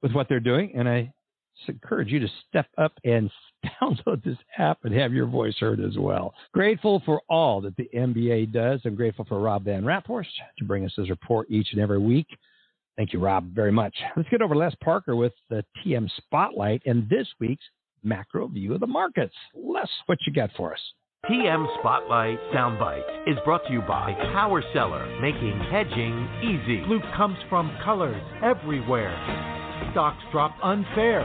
with 0.02 0.12
what 0.12 0.28
they're 0.28 0.42
doing, 0.42 0.74
and 0.76 0.90
I 0.90 1.14
encourage 1.68 2.10
you 2.10 2.20
to 2.20 2.28
step 2.50 2.68
up 2.78 2.94
and 3.04 3.30
download 3.82 4.24
this 4.24 4.38
app 4.58 4.80
and 4.84 4.94
have 4.94 5.14
your 5.14 5.28
voice 5.28 5.56
heard 5.60 5.80
as 5.80 5.98
well. 5.98 6.34
Grateful 6.54 7.02
for 7.06 7.22
all 7.30 7.62
that 7.62 7.76
the 7.78 7.90
MBA 7.96 8.52
does. 8.52 8.82
I'm 8.86 8.96
grateful 8.96 9.26
for 9.26 9.40
Rob 9.40 9.66
Van 9.66 9.84
Raaphorst 9.84 10.28
to 10.58 10.66
bring 10.66 10.86
us 10.86 10.94
his 10.96 11.10
report 11.10 11.50
each 11.50 11.70
and 11.72 11.82
every 11.82 12.00
week. 12.00 12.28
Thank 12.98 13.14
you, 13.14 13.20
Rob, 13.20 13.54
very 13.54 13.72
much. 13.72 13.96
Let's 14.16 14.30
get 14.30 14.42
over 14.42 14.54
to 14.54 14.60
Les 14.60 14.76
Parker 14.84 15.16
with 15.16 15.34
the 15.50 15.66
TM 15.84 16.10
Spotlight 16.18 16.84
and 16.86 17.10
this 17.10 17.28
week's 17.40 17.64
macro 18.04 18.48
view 18.48 18.74
of 18.74 18.82
the 18.82 18.88
markets. 18.88 19.34
Les, 19.56 19.90
what 20.06 20.20
you 20.28 20.34
got 20.34 20.52
for 20.56 20.74
us? 20.74 20.80
TM 21.26 21.80
Spotlight 21.80 22.38
Soundbite 22.54 23.28
is 23.28 23.38
brought 23.46 23.66
to 23.66 23.74
you 23.74 23.82
by 23.82 24.14
Power 24.34 24.62
Seller, 24.74 25.08
making 25.22 25.58
hedging 25.72 26.28
easy. 26.44 26.82
Blue 26.86 27.00
comes 27.16 27.38
from 27.50 27.76
colors 27.84 28.22
everywhere 28.44 29.63
stocks 29.92 30.24
dropped 30.32 30.60
unfair. 30.64 31.22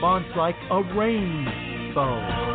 Bonds 0.00 0.28
like 0.36 0.56
a 0.70 0.82
rainbow. 0.94 2.46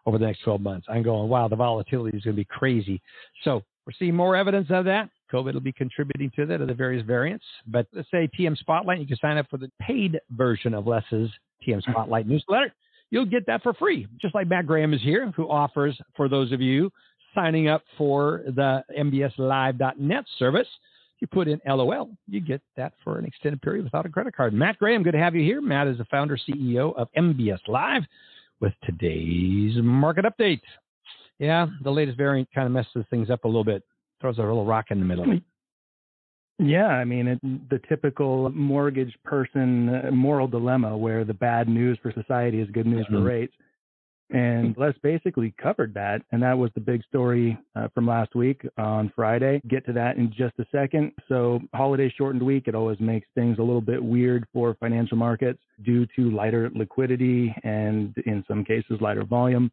Over 0.05 0.19
the 0.19 0.27
next 0.27 0.43
12 0.43 0.61
months, 0.61 0.87
I'm 0.91 1.05
going, 1.05 1.29
wow, 1.29 1.47
the 1.47 1.55
volatility 1.55 2.17
is 2.19 2.25
going 2.25 2.35
to 2.35 2.41
be 2.41 2.45
crazy. 2.45 3.01
So 3.45 3.63
we're 3.87 3.93
seeing 4.01 4.17
more 4.17 4.35
evidence 4.35 4.67
of 4.71 4.85
that. 4.87 5.09
COVID 5.33 5.55
will 5.55 5.61
be 5.61 5.73
contributing 5.73 6.31
to 6.37 6.47
that 6.47 6.61
of 6.61 6.69
the 6.69 6.75
various 6.75 7.05
variants. 7.05 7.45
But 7.67 7.87
let's 7.93 8.11
say 8.11 8.29
TM 8.39 8.57
Spotlight, 8.57 9.01
you 9.01 9.07
can 9.07 9.17
sign 9.17 9.39
up 9.39 9.47
for 9.51 9.57
the 9.57 9.71
paid 9.81 10.21
version 10.31 10.75
of 10.75 10.87
Les's 10.87 11.31
TM 11.67 11.77
mm-hmm. 11.77 11.91
Spotlight 11.91 12.27
newsletter. 12.27 12.73
You'll 13.11 13.27
get 13.27 13.47
that 13.47 13.63
for 13.63 13.75
free, 13.75 14.07
just 14.21 14.35
like 14.35 14.49
Matt 14.49 14.67
Graham 14.67 14.95
is 14.95 15.03
here, 15.03 15.31
who 15.37 15.49
offers 15.49 15.99
for 16.17 16.29
those 16.29 16.51
of 16.53 16.61
you 16.61 16.91
signing 17.35 17.69
up 17.69 17.83
for 17.99 18.43
the 18.47 18.83
MBSLive.net 18.99 20.25
service. 20.39 20.69
You 21.21 21.27
put 21.29 21.47
in 21.47 21.61
LOL, 21.67 22.11
you 22.27 22.41
get 22.41 22.63
that 22.77 22.95
for 23.05 23.19
an 23.19 23.25
extended 23.25 23.63
period 23.63 23.85
without 23.85 24.07
a 24.07 24.09
credit 24.09 24.35
card. 24.35 24.53
Matt 24.53 24.79
Graham, 24.79 25.03
good 25.03 25.13
to 25.13 25.19
have 25.19 25.37
you 25.37 25.43
here. 25.43 25.61
Matt 25.61 25.87
is 25.87 25.99
the 25.99 26.05
founder 26.07 26.37
CEO 26.37 26.97
of 26.97 27.09
MBS 27.17 27.61
Live 27.69 28.03
with 28.61 28.73
today's 28.85 29.77
market 29.83 30.25
update. 30.25 30.61
Yeah, 31.39 31.67
the 31.83 31.91
latest 31.91 32.17
variant 32.17 32.49
kind 32.55 32.67
of 32.67 32.73
messes 32.73 33.05
things 33.11 33.31
up 33.31 33.45
a 33.45 33.49
little 33.49 33.65
bit 33.65 33.85
throws 34.23 34.39
a 34.39 34.41
little 34.41 34.65
rock 34.65 34.87
in 34.91 34.99
the 34.99 35.05
middle. 35.05 35.27
Yeah, 36.59 36.87
I 36.87 37.05
mean, 37.05 37.29
it, 37.29 37.41
the 37.71 37.81
typical 37.89 38.51
mortgage 38.51 39.15
person 39.25 39.89
uh, 39.89 40.11
moral 40.13 40.47
dilemma 40.47 40.97
where 40.97 41.25
the 41.25 41.35
bad 41.35 41.69
news 41.69 41.99
for 42.03 42.13
society 42.13 42.61
is 42.61 42.71
good 42.71 42.87
news 42.87 43.05
mm-hmm. 43.07 43.17
for 43.17 43.23
rates. 43.23 43.55
And 44.31 44.75
Les 44.79 44.95
basically 45.03 45.53
covered 45.61 45.93
that. 45.95 46.23
And 46.31 46.43
that 46.43 46.57
was 46.57 46.71
the 46.75 46.81
big 46.81 47.03
story 47.05 47.59
uh, 47.77 47.89
from 47.95 48.07
last 48.07 48.35
week 48.35 48.67
on 48.79 49.13
Friday. 49.15 49.61
Get 49.69 49.85
to 49.87 49.93
that 49.93 50.17
in 50.17 50.33
just 50.33 50.55
a 50.59 50.65
second. 50.73 51.13
So, 51.29 51.61
holiday 51.75 52.11
shortened 52.17 52.43
week, 52.43 52.65
it 52.67 52.75
always 52.75 52.99
makes 52.99 53.27
things 53.35 53.59
a 53.59 53.63
little 53.63 53.83
bit 53.83 54.03
weird 54.03 54.47
for 54.53 54.75
financial 54.81 55.19
markets 55.19 55.61
due 55.85 56.07
to 56.17 56.31
lighter 56.31 56.71
liquidity 56.75 57.55
and, 57.63 58.15
in 58.25 58.43
some 58.49 58.65
cases, 58.65 59.03
lighter 59.03 59.25
volume. 59.25 59.71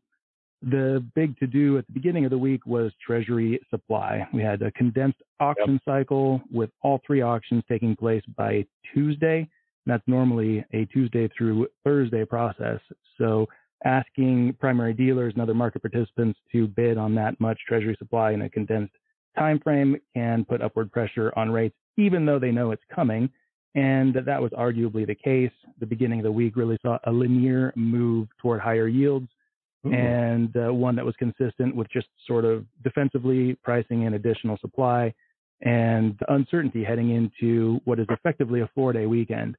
The 0.62 1.06
big 1.16 1.38
to 1.39 1.48
do 1.48 1.78
at 1.78 1.88
the 1.88 1.94
beginning 1.94 2.25
of 2.25 2.32
the 2.32 2.38
week 2.38 2.66
was 2.66 2.92
Treasury 3.06 3.62
supply. 3.70 4.28
We 4.34 4.42
had 4.42 4.62
a 4.62 4.72
condensed 4.72 5.22
auction 5.39 5.74
yep. 5.74 5.82
cycle 5.86 6.42
with 6.51 6.70
all 6.82 7.00
three 7.08 7.22
auctions 7.22 7.63
taking 7.70 7.96
place 7.96 8.24
by 8.36 8.66
Tuesday. 8.94 9.48
That's 9.86 10.04
normally 10.06 10.66
a 10.74 10.86
Tuesday 10.86 11.30
through 11.38 11.68
Thursday 11.86 12.25
process. 12.25 12.80
So 13.18 13.48
asking 13.86 14.58
primary 14.60 14.94
dealers 14.94 15.34
and 15.34 15.42
other 15.42 15.54
market 15.54 15.82
participants 15.82 16.38
to 16.51 16.68
bid 16.68 16.98
on 16.98 17.16
that 17.16 17.39
much 17.39 17.60
Treasury 17.66 17.96
supply 17.98 18.32
in 18.32 18.42
a 18.42 18.50
condensed 18.50 18.94
time 19.38 19.60
frame 19.60 19.96
can 20.13 20.44
put 20.44 20.62
upward 20.62 20.92
pressure 20.92 21.32
on 21.38 21.51
rates, 21.51 21.75
even 21.98 22.25
though 22.25 22.39
they 22.39 22.51
know 22.51 22.72
it's 22.72 22.84
coming. 22.94 23.30
And 23.75 24.13
that 24.25 24.42
was 24.42 24.51
arguably 24.51 25.08
the 25.08 25.16
case. 25.16 25.51
The 25.80 25.86
beginning 25.86 26.20
of 26.20 26.24
the 26.24 26.32
week 26.32 26.58
really 26.58 26.78
saw 26.82 26.98
a 27.06 27.12
linear 27.12 27.72
move 27.78 28.28
toward 28.42 28.60
higher 28.60 28.88
yields 28.89 29.30
Ooh. 29.88 29.93
and 29.93 30.55
uh, 30.57 30.74
one 30.74 30.95
that 30.98 31.05
was 31.05 31.15
consistent 31.17 31.74
with 31.75 31.88
just 31.89 32.07
sort 32.27 32.43
of 32.43 32.65
defensively 32.83 33.57
pricing 33.63 34.03
in 34.03 34.13
additional 34.13 34.57
supply 34.59 35.13
and 35.62 36.19
uncertainty 36.27 36.83
heading 36.83 37.12
into 37.12 37.79
what 37.86 38.00
is 38.00 38.07
effectively 38.09 38.62
a 38.62 38.69
four 38.75 38.93
day 38.93 39.05
weekend. 39.05 39.55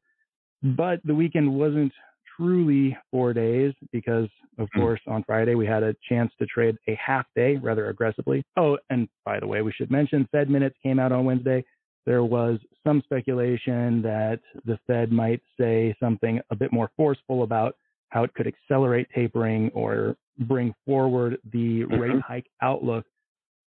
But 0.62 1.00
the 1.04 1.14
weekend 1.14 1.52
wasn't 1.52 1.92
truly 2.36 2.96
four 3.10 3.32
days 3.32 3.72
because, 3.92 4.28
of 4.58 4.68
mm. 4.68 4.80
course, 4.80 5.00
on 5.06 5.24
Friday 5.24 5.54
we 5.54 5.66
had 5.66 5.82
a 5.82 5.94
chance 6.08 6.32
to 6.38 6.46
trade 6.46 6.76
a 6.88 6.94
half 6.94 7.26
day 7.34 7.56
rather 7.56 7.88
aggressively. 7.88 8.44
Oh, 8.56 8.78
and 8.88 9.08
by 9.24 9.40
the 9.40 9.46
way, 9.46 9.62
we 9.62 9.72
should 9.72 9.90
mention 9.90 10.28
Fed 10.32 10.48
minutes 10.48 10.76
came 10.82 10.98
out 10.98 11.12
on 11.12 11.24
Wednesday. 11.24 11.64
There 12.06 12.24
was 12.24 12.58
some 12.84 13.02
speculation 13.04 14.00
that 14.02 14.40
the 14.64 14.78
Fed 14.86 15.12
might 15.12 15.42
say 15.58 15.94
something 16.00 16.40
a 16.50 16.56
bit 16.56 16.72
more 16.72 16.90
forceful 16.96 17.42
about 17.42 17.76
how 18.10 18.24
it 18.24 18.34
could 18.34 18.46
accelerate 18.46 19.08
tapering 19.14 19.70
or 19.74 20.16
bring 20.40 20.74
forward 20.86 21.38
the 21.52 21.82
mm-hmm. 21.82 21.94
rate 21.94 22.22
hike 22.26 22.46
outlook. 22.62 23.06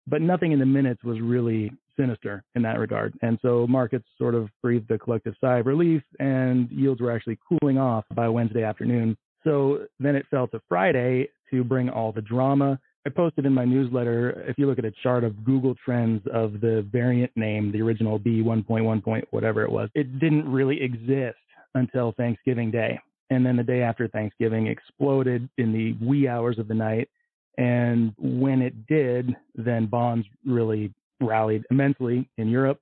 But 0.06 0.20
nothing 0.20 0.52
in 0.52 0.58
the 0.58 0.66
minutes 0.66 1.02
was 1.02 1.20
really 1.20 1.72
sinister 1.98 2.44
in 2.54 2.62
that 2.62 2.78
regard. 2.78 3.14
And 3.22 3.38
so 3.40 3.66
markets 3.66 4.04
sort 4.18 4.34
of 4.34 4.48
breathed 4.62 4.90
a 4.90 4.98
collective 4.98 5.34
sigh 5.40 5.58
of 5.58 5.66
relief 5.66 6.02
and 6.18 6.70
yields 6.70 7.00
were 7.00 7.10
actually 7.10 7.38
cooling 7.48 7.78
off 7.78 8.04
by 8.14 8.28
Wednesday 8.28 8.64
afternoon. 8.64 9.16
So 9.44 9.86
then 9.98 10.16
it 10.16 10.26
fell 10.30 10.48
to 10.48 10.60
Friday 10.68 11.28
to 11.50 11.64
bring 11.64 11.88
all 11.88 12.12
the 12.12 12.22
drama. 12.22 12.78
I 13.06 13.10
posted 13.10 13.44
in 13.44 13.52
my 13.52 13.64
newsletter, 13.64 14.44
if 14.48 14.58
you 14.58 14.66
look 14.66 14.78
at 14.78 14.86
a 14.86 14.92
chart 15.02 15.24
of 15.24 15.44
Google 15.44 15.74
Trends 15.84 16.22
of 16.32 16.60
the 16.60 16.86
variant 16.90 17.30
name, 17.36 17.70
the 17.70 17.82
original 17.82 18.18
B 18.18 18.42
1.1 18.42 19.04
point, 19.04 19.26
whatever 19.30 19.62
it 19.62 19.70
was, 19.70 19.90
it 19.94 20.18
didn't 20.18 20.50
really 20.50 20.82
exist 20.82 21.36
until 21.74 22.12
Thanksgiving 22.12 22.70
Day 22.70 22.98
and 23.30 23.44
then 23.44 23.56
the 23.56 23.62
day 23.62 23.82
after 23.82 24.08
Thanksgiving 24.08 24.66
exploded 24.66 25.48
in 25.58 25.72
the 25.72 25.92
wee 26.04 26.28
hours 26.28 26.58
of 26.58 26.68
the 26.68 26.74
night. 26.74 27.08
And 27.56 28.12
when 28.18 28.62
it 28.62 28.86
did, 28.86 29.34
then 29.54 29.86
bonds 29.86 30.26
really 30.44 30.92
rallied 31.20 31.64
immensely 31.70 32.28
in 32.36 32.48
Europe. 32.48 32.80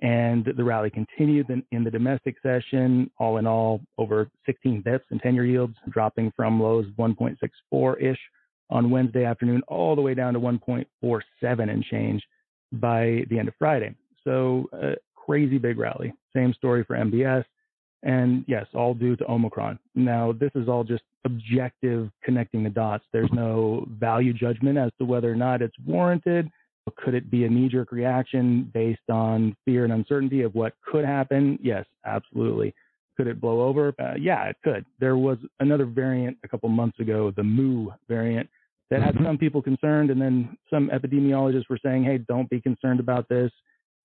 And 0.00 0.44
the 0.56 0.64
rally 0.64 0.90
continued 0.90 1.48
in, 1.50 1.62
in 1.72 1.84
the 1.84 1.90
domestic 1.90 2.36
session, 2.42 3.10
all 3.18 3.38
in 3.38 3.46
all, 3.46 3.80
over 3.96 4.28
16 4.44 4.82
bips 4.82 5.04
in 5.10 5.18
10 5.18 5.34
year 5.34 5.46
yields, 5.46 5.76
dropping 5.90 6.32
from 6.36 6.60
lows 6.60 6.86
1.64 6.98 8.02
ish 8.02 8.18
on 8.70 8.90
Wednesday 8.90 9.24
afternoon, 9.24 9.62
all 9.68 9.94
the 9.94 10.02
way 10.02 10.14
down 10.14 10.34
to 10.34 10.40
1.47 10.40 11.22
and 11.42 11.84
change 11.84 12.22
by 12.72 13.24
the 13.30 13.38
end 13.38 13.48
of 13.48 13.54
Friday. 13.58 13.94
So, 14.24 14.68
uh, 14.72 14.94
crazy 15.14 15.58
big 15.58 15.78
rally. 15.78 16.12
Same 16.34 16.52
story 16.54 16.84
for 16.84 16.96
MBS. 16.96 17.44
And 18.04 18.44
yes, 18.46 18.66
all 18.74 18.92
due 18.92 19.16
to 19.16 19.30
Omicron. 19.30 19.78
Now, 19.94 20.32
this 20.32 20.50
is 20.54 20.68
all 20.68 20.84
just 20.84 21.02
objective 21.24 22.10
connecting 22.22 22.62
the 22.62 22.70
dots. 22.70 23.04
There's 23.12 23.32
no 23.32 23.88
value 23.98 24.34
judgment 24.34 24.76
as 24.76 24.90
to 24.98 25.06
whether 25.06 25.32
or 25.32 25.36
not 25.36 25.62
it's 25.62 25.74
warranted. 25.86 26.50
Could 26.96 27.14
it 27.14 27.30
be 27.30 27.44
a 27.44 27.48
knee 27.48 27.70
jerk 27.70 27.92
reaction 27.92 28.70
based 28.74 29.08
on 29.10 29.56
fear 29.64 29.84
and 29.84 29.92
uncertainty 29.92 30.42
of 30.42 30.54
what 30.54 30.74
could 30.86 31.06
happen? 31.06 31.58
Yes, 31.62 31.86
absolutely. 32.04 32.74
Could 33.16 33.26
it 33.26 33.40
blow 33.40 33.62
over? 33.62 33.94
Uh, 33.98 34.14
yeah, 34.20 34.44
it 34.44 34.56
could. 34.62 34.84
There 35.00 35.16
was 35.16 35.38
another 35.60 35.86
variant 35.86 36.36
a 36.44 36.48
couple 36.48 36.68
months 36.68 37.00
ago, 37.00 37.32
the 37.34 37.42
Mu 37.42 37.88
variant, 38.06 38.50
that 38.90 39.02
had 39.02 39.14
mm-hmm. 39.14 39.24
some 39.24 39.38
people 39.38 39.62
concerned, 39.62 40.10
and 40.10 40.20
then 40.20 40.58
some 40.68 40.90
epidemiologists 40.90 41.70
were 41.70 41.78
saying, 41.82 42.04
hey, 42.04 42.18
don't 42.18 42.50
be 42.50 42.60
concerned 42.60 43.00
about 43.00 43.30
this 43.30 43.50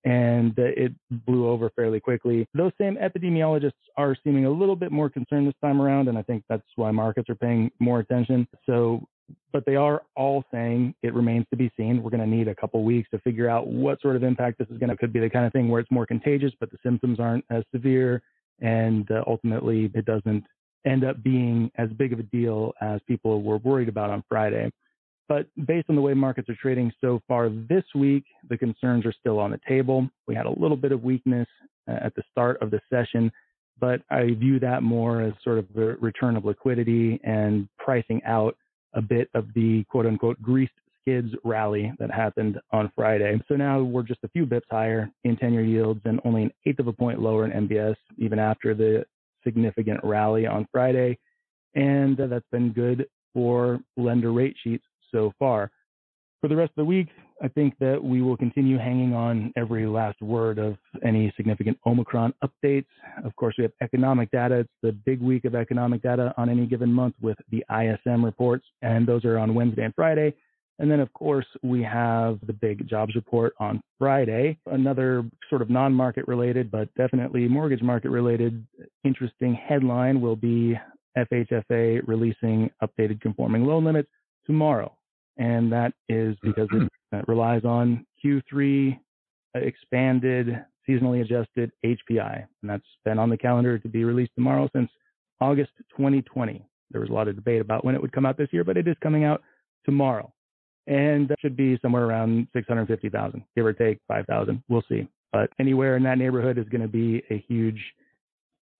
and 0.04 0.54
it 0.58 0.92
blew 1.26 1.48
over 1.48 1.70
fairly 1.76 2.00
quickly. 2.00 2.48
Those 2.54 2.72
same 2.80 2.96
epidemiologists 2.96 3.72
are 3.96 4.16
seeming 4.24 4.46
a 4.46 4.50
little 4.50 4.76
bit 4.76 4.92
more 4.92 5.10
concerned 5.10 5.46
this 5.46 5.54
time 5.62 5.80
around, 5.80 6.08
and 6.08 6.16
I 6.16 6.22
think 6.22 6.44
that's 6.48 6.66
why 6.76 6.90
markets 6.90 7.28
are 7.28 7.34
paying 7.34 7.70
more 7.80 8.00
attention. 8.00 8.48
So, 8.64 9.06
but 9.52 9.64
they 9.66 9.76
are 9.76 10.02
all 10.16 10.44
saying 10.50 10.94
it 11.02 11.14
remains 11.14 11.46
to 11.50 11.56
be 11.56 11.70
seen. 11.76 12.02
We're 12.02 12.10
going 12.10 12.28
to 12.28 12.36
need 12.36 12.48
a 12.48 12.54
couple 12.54 12.82
weeks 12.82 13.10
to 13.10 13.18
figure 13.18 13.48
out 13.48 13.66
what 13.66 14.00
sort 14.00 14.16
of 14.16 14.22
impact 14.22 14.58
this 14.58 14.68
is 14.70 14.78
going 14.78 14.90
to. 14.90 14.96
Could 14.96 15.12
be 15.12 15.20
the 15.20 15.30
kind 15.30 15.44
of 15.44 15.52
thing 15.52 15.68
where 15.68 15.80
it's 15.80 15.90
more 15.90 16.06
contagious, 16.06 16.52
but 16.58 16.70
the 16.70 16.78
symptoms 16.82 17.20
aren't 17.20 17.44
as 17.50 17.62
severe, 17.72 18.22
and 18.60 19.10
uh, 19.10 19.22
ultimately 19.26 19.90
it 19.94 20.06
doesn't 20.06 20.44
end 20.86 21.04
up 21.04 21.22
being 21.22 21.70
as 21.76 21.90
big 21.90 22.14
of 22.14 22.18
a 22.18 22.22
deal 22.24 22.72
as 22.80 23.00
people 23.06 23.42
were 23.42 23.58
worried 23.58 23.88
about 23.88 24.08
on 24.08 24.24
Friday. 24.28 24.70
But 25.30 25.46
based 25.64 25.88
on 25.88 25.94
the 25.94 26.02
way 26.02 26.12
markets 26.12 26.48
are 26.48 26.56
trading 26.60 26.92
so 27.00 27.22
far 27.28 27.50
this 27.50 27.84
week, 27.94 28.24
the 28.48 28.58
concerns 28.58 29.06
are 29.06 29.12
still 29.12 29.38
on 29.38 29.52
the 29.52 29.60
table. 29.66 30.10
We 30.26 30.34
had 30.34 30.44
a 30.44 30.60
little 30.60 30.76
bit 30.76 30.90
of 30.90 31.04
weakness 31.04 31.46
uh, 31.86 31.98
at 32.02 32.16
the 32.16 32.24
start 32.32 32.60
of 32.60 32.72
the 32.72 32.80
session, 32.90 33.30
but 33.78 34.02
I 34.10 34.34
view 34.34 34.58
that 34.58 34.82
more 34.82 35.22
as 35.22 35.32
sort 35.44 35.58
of 35.58 35.66
a 35.76 35.94
return 36.00 36.36
of 36.36 36.44
liquidity 36.44 37.20
and 37.22 37.68
pricing 37.78 38.20
out 38.24 38.56
a 38.94 39.00
bit 39.00 39.30
of 39.34 39.46
the 39.54 39.84
quote 39.84 40.04
unquote 40.04 40.42
greased 40.42 40.72
skids 41.00 41.28
rally 41.44 41.92
that 42.00 42.10
happened 42.10 42.58
on 42.72 42.90
Friday. 42.96 43.40
So 43.46 43.54
now 43.54 43.80
we're 43.80 44.02
just 44.02 44.24
a 44.24 44.28
few 44.30 44.46
bips 44.46 44.62
higher 44.68 45.08
in 45.22 45.36
10 45.36 45.52
year 45.52 45.62
yields 45.62 46.00
and 46.06 46.20
only 46.24 46.42
an 46.42 46.50
eighth 46.66 46.80
of 46.80 46.88
a 46.88 46.92
point 46.92 47.20
lower 47.20 47.44
in 47.44 47.68
MBS, 47.68 47.94
even 48.18 48.40
after 48.40 48.74
the 48.74 49.04
significant 49.44 50.00
rally 50.02 50.48
on 50.48 50.66
Friday. 50.72 51.16
And 51.76 52.20
uh, 52.20 52.26
that's 52.26 52.50
been 52.50 52.72
good 52.72 53.06
for 53.32 53.78
lender 53.96 54.32
rate 54.32 54.56
sheets 54.64 54.84
so 55.12 55.32
far. 55.38 55.70
For 56.40 56.48
the 56.48 56.56
rest 56.56 56.70
of 56.70 56.76
the 56.76 56.84
week, 56.86 57.08
I 57.42 57.48
think 57.48 57.74
that 57.80 58.02
we 58.02 58.22
will 58.22 58.36
continue 58.36 58.78
hanging 58.78 59.14
on 59.14 59.52
every 59.56 59.86
last 59.86 60.20
word 60.22 60.58
of 60.58 60.76
any 61.04 61.32
significant 61.36 61.78
Omicron 61.86 62.32
updates. 62.42 62.86
Of 63.24 63.34
course, 63.36 63.54
we 63.58 63.64
have 63.64 63.72
economic 63.82 64.30
data. 64.30 64.60
It's 64.60 64.70
the 64.82 64.92
big 64.92 65.20
week 65.20 65.44
of 65.44 65.54
economic 65.54 66.02
data 66.02 66.34
on 66.36 66.48
any 66.48 66.66
given 66.66 66.92
month 66.92 67.14
with 67.20 67.36
the 67.50 67.64
ISM 67.70 68.24
reports, 68.24 68.64
and 68.82 69.06
those 69.06 69.24
are 69.24 69.38
on 69.38 69.54
Wednesday 69.54 69.84
and 69.84 69.94
Friday. 69.94 70.34
And 70.78 70.90
then, 70.90 71.00
of 71.00 71.12
course, 71.12 71.46
we 71.62 71.82
have 71.82 72.38
the 72.46 72.54
big 72.54 72.88
jobs 72.88 73.14
report 73.14 73.52
on 73.60 73.82
Friday. 73.98 74.58
Another 74.64 75.24
sort 75.50 75.60
of 75.60 75.68
non 75.68 75.92
market 75.92 76.26
related, 76.26 76.70
but 76.70 76.88
definitely 76.94 77.46
mortgage 77.48 77.82
market 77.82 78.08
related 78.08 78.66
interesting 79.04 79.54
headline 79.54 80.22
will 80.22 80.36
be 80.36 80.78
FHFA 81.18 82.00
releasing 82.06 82.70
updated 82.82 83.20
conforming 83.20 83.66
loan 83.66 83.84
limits 83.84 84.08
tomorrow. 84.46 84.90
And 85.36 85.72
that 85.72 85.92
is 86.08 86.36
because 86.42 86.68
it 86.72 87.28
relies 87.28 87.64
on 87.64 88.06
Q3 88.24 88.98
expanded 89.54 90.64
seasonally 90.88 91.22
adjusted 91.22 91.72
HPI. 91.84 92.46
And 92.62 92.70
that's 92.70 92.84
been 93.04 93.18
on 93.18 93.30
the 93.30 93.36
calendar 93.36 93.78
to 93.78 93.88
be 93.88 94.04
released 94.04 94.32
tomorrow 94.34 94.68
since 94.74 94.90
August 95.40 95.70
2020. 95.96 96.64
There 96.90 97.00
was 97.00 97.10
a 97.10 97.12
lot 97.12 97.28
of 97.28 97.36
debate 97.36 97.60
about 97.60 97.84
when 97.84 97.94
it 97.94 98.02
would 98.02 98.12
come 98.12 98.26
out 98.26 98.36
this 98.36 98.48
year, 98.52 98.64
but 98.64 98.76
it 98.76 98.88
is 98.88 98.96
coming 99.00 99.24
out 99.24 99.42
tomorrow 99.84 100.32
and 100.90 101.28
that 101.28 101.40
should 101.40 101.56
be 101.56 101.78
somewhere 101.80 102.04
around 102.04 102.48
650,000, 102.52 103.42
give 103.56 103.64
or 103.64 103.72
take 103.72 103.98
5,000. 104.08 104.62
We'll 104.68 104.82
see. 104.88 105.08
But 105.32 105.50
anywhere 105.60 105.96
in 105.96 106.02
that 106.02 106.18
neighborhood 106.18 106.58
is 106.58 106.68
going 106.68 106.82
to 106.82 106.88
be 106.88 107.22
a 107.30 107.44
huge 107.48 107.80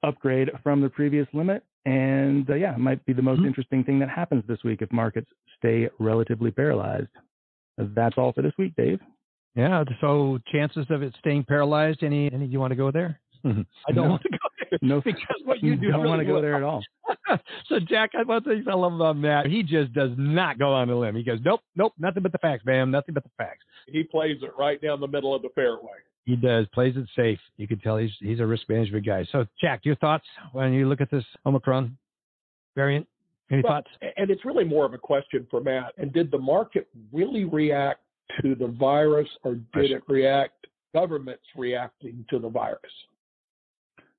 upgrade 0.02 0.50
from 0.62 0.80
the 0.80 0.88
previous 0.88 1.28
limit. 1.33 1.62
And 1.85 2.49
uh, 2.50 2.54
yeah, 2.54 2.75
it 2.75 2.80
might 2.80 3.04
be 3.07 3.12
the 3.12 3.23
most 3.23 3.38
mm-hmm. 3.38 3.49
interesting 3.49 3.85
thing 3.85 4.00
that 4.00 4.11
happens 4.11 4.42
this 4.49 4.59
week 4.64 4.83
if 4.83 4.90
markets 4.92 5.30
stay 5.61 5.88
relatively 5.99 6.50
paralyzed. 6.50 7.09
That's 7.79 8.17
all 8.19 8.33
for 8.33 8.43
this 8.43 8.52
week, 8.59 8.75
Dave. 8.76 9.00
Yeah. 9.55 9.85
So 10.00 10.38
chances 10.52 10.87
of 10.90 11.02
it 11.02 11.14
staying 11.19 11.45
paralyzed. 11.45 12.02
Any? 12.02 12.33
Any? 12.33 12.47
You 12.47 12.61
want 12.61 12.73
to 12.73 12.76
go 12.76 12.90
there? 12.90 13.21
Mm-hmm. 13.45 13.62
I 13.88 13.93
don't 13.93 14.05
no. 14.05 14.11
want 14.11 14.23
to 14.23 14.29
go 14.31 14.38
there. 14.71 14.79
No, 14.83 15.00
because 15.05 15.23
what 15.45 15.62
you 15.62 15.76
do 15.76 15.90
don't 15.90 16.02
really 16.02 16.11
want 16.11 16.21
to 16.21 16.26
go 16.26 16.40
there 16.40 16.57
at 16.57 16.62
all. 16.62 16.83
so 17.69 17.81
Jack, 17.81 18.11
one 18.26 18.43
thing 18.43 18.64
I 18.69 18.75
love 18.75 18.95
about 18.95 19.17
Matt, 19.17 19.47
he 19.47 19.62
just 19.62 19.93
does 19.93 20.11
not 20.17 20.59
go 20.59 20.73
on 20.73 20.90
a 20.90 20.99
limb. 20.99 21.17
He 21.17 21.23
goes, 21.23 21.38
nope, 21.45 21.61
nope, 21.75 21.93
nothing 21.99 22.23
but 22.23 22.33
the 22.33 22.38
facts, 22.38 22.64
bam, 22.64 22.90
nothing 22.90 23.14
but 23.14 23.25
the 23.25 23.31
facts. 23.37 23.64
He 23.87 24.02
plays 24.02 24.38
it 24.43 24.52
right 24.59 24.81
down 24.81 25.00
the 25.00 25.09
middle 25.09 25.35
of 25.35 25.43
the 25.43 25.49
fairway. 25.55 25.99
He 26.26 26.37
does, 26.37 26.67
plays 26.73 26.95
it 26.97 27.07
safe. 27.17 27.40
You 27.57 27.67
can 27.67 27.81
tell 27.81 27.97
he's 27.97 28.12
he's 28.21 28.40
a 28.40 28.47
risk 28.47 28.69
management 28.69 29.05
guy. 29.07 29.26
So 29.33 29.47
Jack, 29.61 29.81
your 29.85 29.97
thoughts 29.97 30.26
when 30.52 30.73
you 30.73 30.88
look 30.88 31.00
at 31.00 31.11
this 31.11 31.25
Omicron 31.47 31.97
variant? 32.76 33.07
Any 33.50 33.62
well, 33.62 33.75
thoughts? 33.75 33.90
And 34.16 34.30
it's 34.30 34.45
really 34.45 34.64
more 34.64 34.85
of 34.85 34.95
a 34.95 34.99
question 34.99 35.47
for 35.50 35.61
Matt. 35.61 35.92
And 35.99 36.12
did 36.12 36.30
the 36.30 36.38
market 36.38 36.88
really 37.12 37.45
react 37.45 38.00
to 38.42 38.54
the 38.54 38.69
virus, 38.69 39.28
or 39.42 39.57
did 39.75 39.90
it 39.90 40.02
react 40.09 40.66
governments 40.95 41.42
reacting 41.57 42.25
to 42.30 42.38
the 42.38 42.49
virus? 42.49 42.92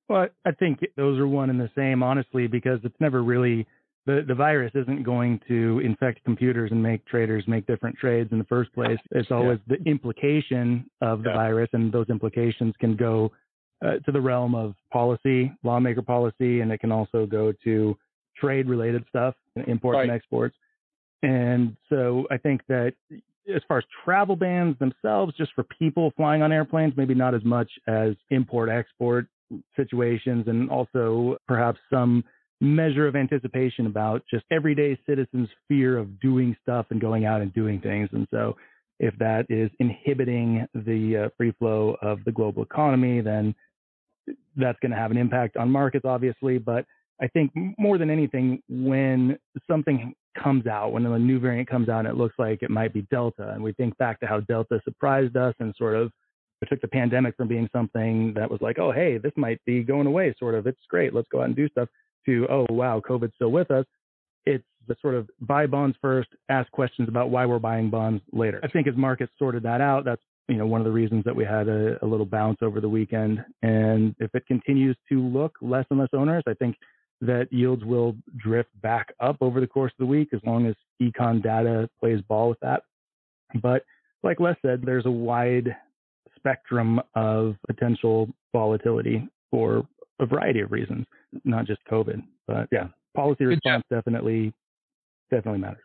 Well, 0.10 0.28
I 0.46 0.52
think 0.52 0.80
those 0.98 1.18
are 1.20 1.28
one 1.28 1.50
and 1.50 1.60
the 1.60 1.70
same, 1.76 2.04
honestly, 2.04 2.48
because 2.48 2.80
it's 2.84 3.00
never 3.00 3.24
really 3.24 3.66
the 4.06 4.26
the 4.28 4.36
virus 4.36 4.72
isn't 4.76 5.04
going 5.04 5.40
to 5.48 5.80
infect 5.84 6.24
computers 6.26 6.72
and 6.72 6.82
make 6.82 7.06
traders 7.06 7.44
make 7.48 7.68
different 7.68 7.96
trades 7.98 8.32
in 8.32 8.40
the 8.40 8.46
first 8.46 8.74
place. 8.74 8.98
It's 9.12 9.32
always 9.32 9.60
yeah. 9.68 9.78
the 9.78 9.90
implication 9.90 10.90
of 11.02 11.24
the 11.24 11.30
yeah. 11.30 11.36
virus, 11.36 11.70
and 11.74 11.92
those 11.92 12.10
implications 12.10 12.74
can 12.80 12.96
go 12.96 13.32
uh, 13.86 14.00
to 14.06 14.12
the 14.12 14.20
realm 14.20 14.56
of 14.56 14.76
policy, 14.92 15.52
lawmaker 15.64 16.02
policy, 16.02 16.62
and 16.62 16.72
it 16.72 16.80
can 16.80 16.92
also 16.92 17.26
go 17.26 17.54
to 17.64 17.98
trade 18.42 18.68
related 18.68 19.06
stuff, 19.10 19.36
imports 19.68 19.98
right. 19.98 20.04
and 20.04 20.12
exports. 20.12 20.56
And 21.24 21.78
so 21.90 22.26
I 22.32 22.38
think 22.38 22.62
that 22.68 22.94
as 23.54 23.62
far 23.68 23.78
as 23.78 23.84
travel 24.04 24.36
bans 24.36 24.78
themselves, 24.80 25.34
just 25.38 25.52
for 25.54 25.64
people 25.64 26.12
flying 26.18 26.42
on 26.42 26.52
airplanes, 26.52 26.94
maybe 26.98 27.14
not 27.14 27.36
as 27.36 27.44
much 27.44 27.70
as 27.88 28.14
import 28.30 28.70
export 28.70 29.28
situations 29.76 30.46
and 30.48 30.70
also 30.70 31.38
perhaps 31.48 31.80
some 31.92 32.24
measure 32.62 33.08
of 33.08 33.16
anticipation 33.16 33.88
about 33.88 34.24
just 34.32 34.46
everyday 34.52 34.98
citizens' 35.08 35.50
fear 35.68 35.98
of 35.98 36.20
doing 36.20 36.56
stuff 36.62 36.86
and 36.92 37.02
going 37.02 37.26
out 37.26 37.42
and 37.42 37.54
doing 37.54 37.82
things. 37.82 38.10
And 38.14 38.28
so, 38.32 38.56
if 39.00 39.18
that 39.18 39.48
is 39.50 39.72
inhibiting 39.80 40.68
the 40.76 41.26
uh, 41.26 41.30
free 41.36 41.52
flow 41.58 41.98
of 42.04 42.24
the 42.24 42.32
global 42.32 42.62
economy, 42.62 43.20
then 43.20 43.56
that's 44.56 44.78
going 44.80 44.92
to 44.92 44.98
have 44.98 45.10
an 45.10 45.18
impact 45.18 45.58
on 45.58 45.72
markets, 45.72 46.06
obviously. 46.06 46.60
But 46.60 46.86
I 47.22 47.28
think 47.28 47.52
more 47.78 47.98
than 47.98 48.10
anything, 48.10 48.62
when 48.68 49.38
something 49.70 50.14
comes 50.42 50.66
out, 50.66 50.92
when 50.92 51.06
a 51.06 51.20
new 51.20 51.40
variant 51.40 51.70
comes 51.70 51.90
out 51.90 52.00
and 52.00 52.08
it 52.08 52.16
looks 52.16 52.36
like 52.40 52.64
it 52.64 52.72
might 52.72 52.94
be 52.94 53.04
Delta, 53.12 53.52
and 53.52 53.64
we 53.64 53.74
think 53.74 53.98
back 53.98 54.20
to 54.22 54.26
how 54.26 54.40
Delta 54.40 54.82
surprised 54.84 55.38
us 55.38 55.54
and 55.60 55.74
sort 55.78 55.96
of 55.96 56.12
took 56.70 56.82
the 56.82 56.88
pandemic 56.88 57.36
from 57.36 57.48
being 57.48 57.68
something 57.74 58.34
that 58.36 58.50
was 58.50 58.62
like, 58.62 58.78
oh, 58.78 58.92
hey, 58.92 59.18
this 59.18 59.32
might 59.36 59.60
be 59.66 59.84
going 59.84 60.08
away, 60.08 60.34
sort 60.38 60.56
of. 60.56 60.68
It's 60.68 60.80
great. 60.90 61.14
Let's 61.14 61.28
go 61.32 61.42
out 61.42 61.46
and 61.46 61.56
do 61.56 61.68
stuff, 61.70 61.90
to, 62.28 62.48
oh, 62.50 62.66
wow, 62.70 63.02
COVID's 63.08 63.34
still 63.36 63.52
with 63.52 63.72
us. 63.72 63.86
It's 64.46 64.64
the 64.88 64.96
sort 65.02 65.16
of 65.16 65.30
buy 65.42 65.68
bonds 65.68 65.98
first, 66.02 66.30
ask 66.50 66.72
questions 66.72 67.10
about 67.10 67.30
why 67.30 67.46
we're 67.46 67.60
buying 67.60 67.90
bonds 67.90 68.24
later. 68.32 68.60
I 68.64 68.68
think 68.68 68.88
as 68.88 68.96
markets 68.96 69.32
sorted 69.38 69.64
that 69.64 69.82
out, 69.82 70.06
that's 70.06 70.22
you 70.48 70.56
know 70.58 70.66
one 70.66 70.82
of 70.82 70.86
the 70.86 70.92
reasons 70.92 71.24
that 71.26 71.36
we 71.36 71.46
had 71.46 71.68
a, 71.68 72.04
a 72.04 72.08
little 72.08 72.26
bounce 72.26 72.58
over 72.62 72.82
the 72.82 72.90
weekend. 72.90 73.44
And 73.62 74.16
if 74.20 74.34
it 74.34 74.46
continues 74.48 74.98
to 75.10 75.22
look 75.22 75.56
less 75.62 75.86
and 75.92 76.00
less 76.00 76.10
onerous, 76.14 76.44
I 76.48 76.56
think 76.56 76.76
that 77.22 77.48
yields 77.52 77.84
will 77.86 78.16
drift 78.38 78.70
back 78.82 79.14
up 79.20 79.38
over 79.42 79.62
the 79.62 79.68
course 79.68 79.92
of 79.94 80.00
the 80.00 80.06
week 80.06 80.30
as 80.34 80.42
long 80.46 80.66
as 80.66 80.76
econ 81.02 81.42
data 81.42 81.90
plays 82.00 82.22
ball 82.28 82.50
with 82.50 82.60
that. 82.62 82.84
But 83.62 83.84
like 84.24 84.40
Les 84.40 84.56
said, 84.62 84.82
there's 84.84 85.06
a 85.06 85.12
wide 85.12 85.76
spectrum 86.36 87.00
of 87.16 87.56
potential 87.68 88.30
volatility 88.52 89.28
for 89.50 89.88
a 90.20 90.26
variety 90.26 90.62
of 90.62 90.72
reasons, 90.72 91.06
not 91.44 91.66
just 91.66 91.80
COVID. 91.90 92.24
But 92.48 92.68
yeah, 92.72 92.88
policy 93.16 93.46
response 93.46 93.84
definitely 93.90 94.54
definitely 95.30 95.60
matters. 95.60 95.84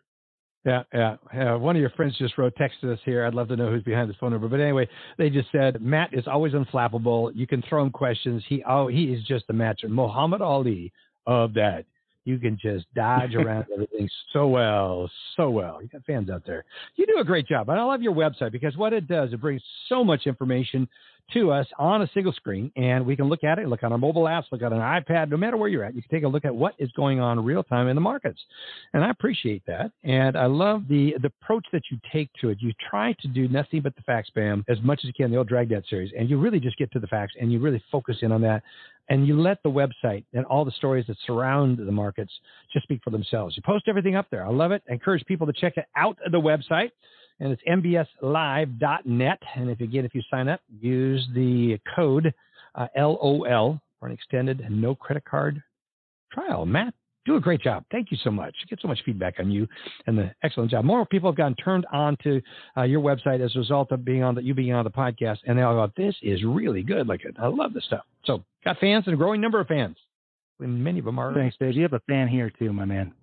Yeah, 0.65 0.83
yeah, 0.93 1.15
yeah. 1.33 1.55
One 1.55 1.77
of 1.77 1.79
your 1.79 1.91
friends 1.91 2.17
just 2.17 2.37
wrote, 2.37 2.53
texted 2.57 2.91
us 2.91 2.99
here. 3.05 3.25
I'd 3.25 3.33
love 3.33 3.47
to 3.49 3.55
know 3.55 3.69
who's 3.71 3.83
behind 3.83 4.09
this 4.09 4.17
phone 4.19 4.31
number. 4.31 4.49
But 4.49 4.59
anyway, 4.59 4.89
they 5.17 5.29
just 5.29 5.49
said 5.51 5.81
Matt 5.81 6.13
is 6.13 6.27
always 6.27 6.53
unflappable. 6.53 7.31
You 7.33 7.47
can 7.47 7.63
throw 7.69 7.83
him 7.83 7.89
questions. 7.89 8.43
He 8.49 8.63
oh 8.67 8.87
he 8.87 9.05
is 9.05 9.23
just 9.23 9.45
a 9.49 9.53
match. 9.53 9.81
Muhammad 9.87 10.41
Ali 10.41 10.91
of 11.27 11.53
that 11.53 11.85
you 12.27 12.37
can 12.37 12.59
just 12.61 12.85
dodge 12.93 13.35
around 13.35 13.65
everything 13.73 14.09
so 14.33 14.47
well, 14.47 15.09
so 15.37 15.49
well. 15.49 15.81
You 15.81 15.87
got 15.87 16.03
fans 16.03 16.29
out 16.29 16.43
there. 16.45 16.65
You 16.97 17.05
do 17.05 17.19
a 17.19 17.23
great 17.23 17.47
job. 17.47 17.69
And 17.69 17.79
I 17.79 17.83
love 17.83 18.01
your 18.01 18.13
website 18.13 18.51
because 18.51 18.75
what 18.75 18.91
it 18.91 19.07
does, 19.07 19.31
it 19.31 19.39
brings 19.39 19.61
so 19.87 20.03
much 20.03 20.27
information 20.27 20.89
to 21.33 21.51
us 21.51 21.67
on 21.77 22.01
a 22.01 22.09
single 22.13 22.33
screen, 22.33 22.71
and 22.75 23.05
we 23.05 23.15
can 23.15 23.25
look 23.25 23.43
at 23.43 23.59
it, 23.59 23.67
look 23.67 23.83
on 23.83 23.91
our 23.91 23.97
mobile 23.97 24.23
apps, 24.23 24.45
look 24.51 24.61
at 24.61 24.71
an 24.71 24.79
iPad, 24.79 25.29
no 25.29 25.37
matter 25.37 25.57
where 25.57 25.69
you're 25.69 25.83
at. 25.83 25.95
You 25.95 26.01
can 26.01 26.11
take 26.11 26.23
a 26.23 26.27
look 26.27 26.45
at 26.45 26.55
what 26.55 26.73
is 26.79 26.91
going 26.93 27.19
on 27.19 27.43
real 27.43 27.63
time 27.63 27.87
in 27.87 27.95
the 27.95 28.01
markets, 28.01 28.39
and 28.93 29.03
I 29.03 29.09
appreciate 29.09 29.63
that. 29.67 29.91
And 30.03 30.37
I 30.37 30.45
love 30.45 30.83
the 30.87 31.15
the 31.21 31.31
approach 31.41 31.65
that 31.73 31.83
you 31.91 31.97
take 32.11 32.29
to 32.41 32.49
it. 32.49 32.57
You 32.61 32.73
try 32.89 33.13
to 33.21 33.27
do 33.27 33.47
nothing 33.47 33.81
but 33.81 33.95
the 33.95 34.01
facts, 34.03 34.29
bam, 34.33 34.63
as 34.67 34.81
much 34.81 34.99
as 35.03 35.05
you 35.05 35.13
can. 35.13 35.31
The 35.31 35.37
old 35.37 35.47
drag 35.47 35.69
Dragnet 35.69 35.85
series, 35.89 36.11
and 36.17 36.29
you 36.29 36.39
really 36.39 36.59
just 36.59 36.77
get 36.77 36.91
to 36.91 36.99
the 36.99 37.07
facts, 37.07 37.33
and 37.39 37.51
you 37.51 37.59
really 37.59 37.83
focus 37.91 38.17
in 38.21 38.31
on 38.31 38.41
that 38.41 38.63
and 39.09 39.27
you 39.27 39.39
let 39.39 39.61
the 39.63 39.69
website 39.69 40.25
and 40.33 40.45
all 40.45 40.65
the 40.65 40.71
stories 40.71 41.05
that 41.07 41.17
surround 41.25 41.77
the 41.77 41.91
markets 41.91 42.31
just 42.71 42.83
speak 42.83 43.01
for 43.03 43.09
themselves. 43.09 43.55
You 43.55 43.63
post 43.65 43.85
everything 43.87 44.15
up 44.15 44.27
there. 44.29 44.45
I 44.45 44.49
love 44.49 44.71
it. 44.71 44.83
I 44.89 44.93
encourage 44.93 45.25
people 45.25 45.47
to 45.47 45.53
check 45.53 45.77
it 45.77 45.85
out 45.95 46.17
the 46.31 46.39
website, 46.39 46.91
and 47.39 47.51
it's 47.51 47.61
mbslive.net. 47.63 49.39
And 49.55 49.69
if 49.69 49.81
again, 49.81 50.05
if 50.05 50.15
you 50.15 50.21
sign 50.29 50.47
up, 50.47 50.61
use 50.79 51.27
the 51.33 51.79
code 51.95 52.33
uh, 52.75 52.87
LOL 52.95 53.79
for 53.99 54.07
an 54.07 54.11
extended 54.11 54.65
no 54.69 54.95
credit 54.95 55.25
card 55.25 55.61
trial. 56.31 56.65
Matt, 56.65 56.93
do 57.25 57.35
a 57.35 57.41
great 57.41 57.61
job. 57.61 57.83
Thank 57.91 58.09
you 58.11 58.17
so 58.23 58.31
much. 58.31 58.55
Get 58.69 58.79
so 58.81 58.87
much 58.87 58.99
feedback 59.05 59.35
on 59.39 59.51
you 59.51 59.67
and 60.07 60.17
the 60.17 60.31
excellent 60.43 60.71
job. 60.71 60.85
More 60.85 61.05
people 61.05 61.29
have 61.29 61.37
gotten 61.37 61.55
turned 61.55 61.85
on 61.91 62.17
to 62.23 62.41
uh, 62.77 62.83
your 62.83 63.01
website 63.01 63.43
as 63.43 63.55
a 63.55 63.59
result 63.59 63.91
of 63.91 64.05
being 64.05 64.23
on 64.23 64.35
the, 64.35 64.41
you 64.41 64.53
being 64.53 64.73
on 64.73 64.85
the 64.85 64.91
podcast, 64.91 65.39
and 65.45 65.57
they 65.57 65.61
all 65.61 65.75
go, 65.75 65.91
"This 65.97 66.15
is 66.21 66.43
really 66.43 66.83
good. 66.83 67.07
Like, 67.07 67.21
I 67.37 67.47
love 67.47 67.73
this 67.73 67.83
stuff." 67.85 68.05
So, 68.25 68.43
got 68.63 68.79
fans 68.79 69.03
and 69.07 69.13
a 69.13 69.17
growing 69.17 69.41
number 69.41 69.59
of 69.59 69.67
fans. 69.67 69.97
And 70.59 70.83
many 70.83 70.99
of 70.99 71.05
them 71.05 71.19
are. 71.19 71.33
Thanks, 71.33 71.55
Dave. 71.59 71.75
You 71.75 71.83
have 71.83 71.93
a 71.93 72.01
fan 72.07 72.27
here 72.27 72.49
too, 72.49 72.73
my 72.73 72.85
man. 72.85 73.13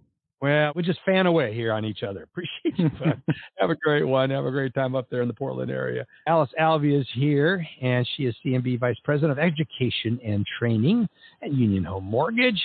Well, 0.45 0.73
we 0.75 0.83
just 0.83 0.99
fan 1.07 1.25
away 1.25 1.55
here 1.55 1.73
on 1.73 1.87
each 1.87 2.03
other. 2.03 2.23
Appreciate 2.31 2.79
you. 2.79 2.91
have 3.59 3.71
a 3.71 3.75
great 3.77 4.07
one. 4.07 4.29
Have 4.29 4.45
a 4.45 4.51
great 4.51 4.75
time 4.75 4.95
up 4.95 5.09
there 5.09 5.23
in 5.23 5.29
the 5.29 5.33
Portland 5.33 5.71
area. 5.71 6.05
Alice 6.27 6.51
Alvey 6.61 7.01
is 7.01 7.09
here, 7.15 7.67
and 7.81 8.07
she 8.15 8.27
is 8.27 8.37
CMB 8.45 8.79
Vice 8.79 8.99
President 9.05 9.33
of 9.33 9.39
Education 9.39 10.21
and 10.23 10.45
Training 10.59 11.09
at 11.43 11.55
Union 11.55 11.83
Home 11.85 12.05
Mortgage 12.05 12.63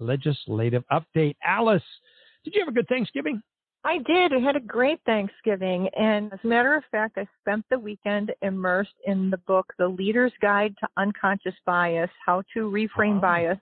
legislative 0.00 0.82
update. 0.90 1.36
Alice, 1.44 1.82
did 2.44 2.54
you 2.54 2.62
have 2.62 2.68
a 2.68 2.72
good 2.72 2.88
Thanksgiving? 2.88 3.42
I 3.84 3.98
did. 3.98 4.32
I 4.32 4.38
had 4.38 4.56
a 4.56 4.60
great 4.60 5.00
Thanksgiving. 5.04 5.90
And 5.98 6.32
as 6.32 6.38
a 6.42 6.46
matter 6.46 6.74
of 6.76 6.84
fact, 6.90 7.18
I 7.18 7.26
spent 7.42 7.62
the 7.68 7.78
weekend 7.78 8.32
immersed 8.40 8.94
in 9.06 9.28
the 9.28 9.36
book, 9.36 9.70
The 9.78 9.88
Leader's 9.88 10.32
Guide 10.40 10.74
to 10.80 10.88
Unconscious 10.96 11.54
Bias 11.66 12.10
How 12.24 12.42
to 12.54 12.70
Reframe 12.70 13.18
oh. 13.18 13.20
Bias, 13.20 13.58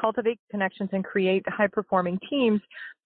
Cultivate 0.00 0.38
Connections, 0.48 0.90
and 0.92 1.04
Create 1.04 1.42
High 1.48 1.66
Performing 1.66 2.20
Teams. 2.30 2.60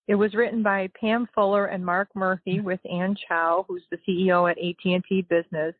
It 0.06 0.14
was 0.14 0.34
written 0.34 0.62
by 0.62 0.90
Pam 1.00 1.28
Fuller 1.34 1.66
and 1.66 1.84
Mark 1.84 2.08
Murphy 2.14 2.60
with 2.60 2.80
Anne 2.90 3.16
Chow, 3.28 3.64
who's 3.66 3.84
the 3.90 3.98
CEO 4.06 4.50
at 4.50 4.58
AT&T 4.58 5.26
Business 5.28 5.74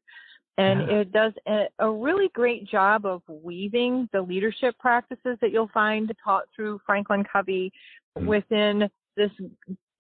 and 0.57 0.81
yeah. 0.81 0.97
it 0.99 1.13
does 1.13 1.33
a, 1.49 1.65
a, 1.81 1.91
really 1.91 2.29
great 2.33 2.69
job 2.69 3.07
of 3.07 3.23
weaving 3.27 4.09
the 4.13 4.21
leadership 4.21 4.79
practices 4.79 5.37
that 5.41 5.51
you'll 5.51 5.71
find 5.75 6.13
taught 6.23 6.45
through 6.55 6.81
Franklin 6.87 7.25
Covey 7.31 7.73
mm. 8.17 8.27
within 8.27 8.89
this 9.17 9.31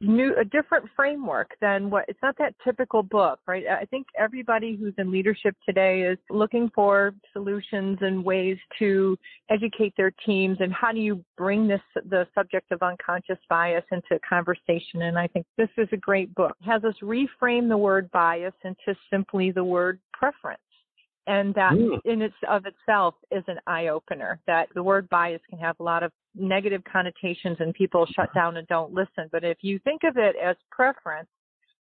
new 0.06 0.34
a 0.38 0.44
different 0.44 0.86
framework 0.94 1.50
than 1.60 1.90
what 1.90 2.04
it's 2.08 2.18
not 2.22 2.36
that 2.38 2.54
typical 2.62 3.02
book 3.02 3.40
right? 3.46 3.64
I 3.66 3.84
think 3.86 4.06
everybody 4.18 4.76
who's 4.76 4.94
in 4.98 5.10
leadership 5.10 5.56
today 5.66 6.02
is 6.02 6.18
looking 6.30 6.70
for 6.74 7.14
solutions 7.32 7.98
and 8.00 8.24
ways 8.24 8.58
to 8.78 9.16
educate 9.50 9.94
their 9.96 10.12
teams 10.24 10.58
and 10.60 10.72
how 10.72 10.92
do 10.92 11.00
you 11.00 11.24
bring 11.36 11.66
this 11.66 11.80
the 12.08 12.26
subject 12.34 12.70
of 12.72 12.82
unconscious 12.82 13.38
bias 13.48 13.84
into 13.92 14.18
conversation 14.28 15.02
and 15.02 15.18
i 15.18 15.26
think 15.26 15.46
this 15.56 15.68
is 15.76 15.88
a 15.92 15.96
great 15.96 16.34
book. 16.34 16.56
It 16.60 16.70
has 16.70 16.84
us 16.84 16.94
reframe 17.02 17.68
the 17.68 17.76
word 17.76 18.10
bias 18.10 18.54
into 18.64 18.98
simply 19.10 19.50
the 19.50 19.64
word 19.64 19.98
preference 20.12 20.60
and 21.26 21.54
that 21.54 21.72
mm. 21.72 21.98
in 22.04 22.22
its 22.22 22.34
of 22.48 22.64
itself 22.66 23.14
is 23.30 23.44
an 23.46 23.58
eye 23.66 23.88
opener 23.88 24.40
that 24.46 24.68
the 24.74 24.82
word 24.82 25.08
bias 25.08 25.40
can 25.48 25.58
have 25.58 25.76
a 25.80 25.82
lot 25.82 26.02
of 26.02 26.12
negative 26.34 26.82
connotations 26.90 27.56
and 27.60 27.72
people 27.74 28.06
shut 28.14 28.32
down 28.34 28.56
and 28.56 28.66
don't 28.68 28.92
listen. 28.92 29.28
But 29.32 29.44
if 29.44 29.58
you 29.62 29.78
think 29.80 30.02
of 30.04 30.16
it 30.16 30.36
as 30.42 30.56
preference 30.70 31.28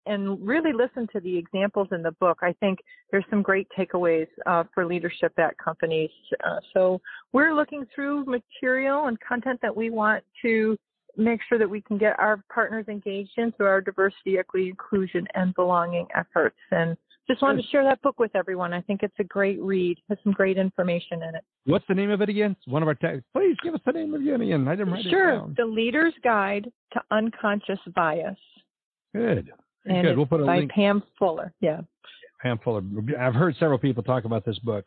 and 0.06 0.46
really 0.46 0.72
listen 0.72 1.06
to 1.12 1.20
the 1.20 1.36
examples 1.36 1.86
in 1.92 2.02
the 2.02 2.12
book 2.12 2.38
i 2.40 2.54
think 2.54 2.78
there's 3.10 3.24
some 3.28 3.42
great 3.42 3.68
takeaways 3.78 4.26
uh, 4.46 4.64
for 4.74 4.86
leadership 4.86 5.32
at 5.38 5.56
companies. 5.58 6.10
Uh, 6.44 6.56
so 6.72 7.00
we're 7.32 7.54
looking 7.54 7.84
through 7.94 8.24
material 8.24 9.06
and 9.06 9.18
content 9.20 9.58
that 9.62 9.74
we 9.74 9.90
want 9.90 10.24
to 10.42 10.76
make 11.16 11.40
sure 11.48 11.58
that 11.58 11.68
we 11.68 11.80
can 11.82 11.98
get 11.98 12.18
our 12.18 12.42
partners 12.52 12.86
engaged 12.88 13.32
in 13.36 13.52
through 13.52 13.66
our 13.66 13.80
diversity 13.80 14.38
equity 14.38 14.68
inclusion 14.68 15.26
and 15.34 15.54
belonging 15.54 16.06
efforts. 16.14 16.56
And 16.70 16.96
just 17.30 17.42
wanted 17.42 17.62
to 17.62 17.68
share 17.68 17.84
that 17.84 18.02
book 18.02 18.18
with 18.18 18.34
everyone. 18.34 18.72
I 18.72 18.80
think 18.80 19.02
it's 19.02 19.14
a 19.18 19.24
great 19.24 19.60
read. 19.60 19.98
Has 20.08 20.18
some 20.24 20.32
great 20.32 20.58
information 20.58 21.22
in 21.22 21.34
it. 21.34 21.44
What's 21.64 21.84
the 21.88 21.94
name 21.94 22.10
of 22.10 22.20
it 22.20 22.28
again? 22.28 22.56
It's 22.58 22.66
one 22.66 22.82
of 22.82 22.88
our 22.88 22.94
texts. 22.94 23.24
Please 23.32 23.56
give 23.62 23.74
us 23.74 23.80
the 23.86 23.92
name 23.92 24.14
of 24.14 24.20
it 24.20 24.40
again. 24.40 24.66
I 24.68 24.76
didn't 24.76 24.92
write 24.92 25.04
sure. 25.04 25.30
it 25.30 25.36
down. 25.38 25.54
The 25.56 25.64
Leader's 25.64 26.14
Guide 26.24 26.70
to 26.92 27.00
Unconscious 27.10 27.78
Bias. 27.94 28.36
Good. 29.14 29.50
And 29.86 30.06
Good. 30.06 30.16
We'll 30.16 30.26
put 30.26 30.40
a 30.40 30.44
by 30.44 30.58
link. 30.58 30.72
Pam 30.72 31.02
Fuller. 31.18 31.52
Yeah. 31.60 31.80
Pam 32.42 32.58
Fuller. 32.62 32.82
I've 33.18 33.34
heard 33.34 33.54
several 33.58 33.78
people 33.78 34.02
talk 34.02 34.24
about 34.24 34.44
this 34.44 34.58
book, 34.60 34.84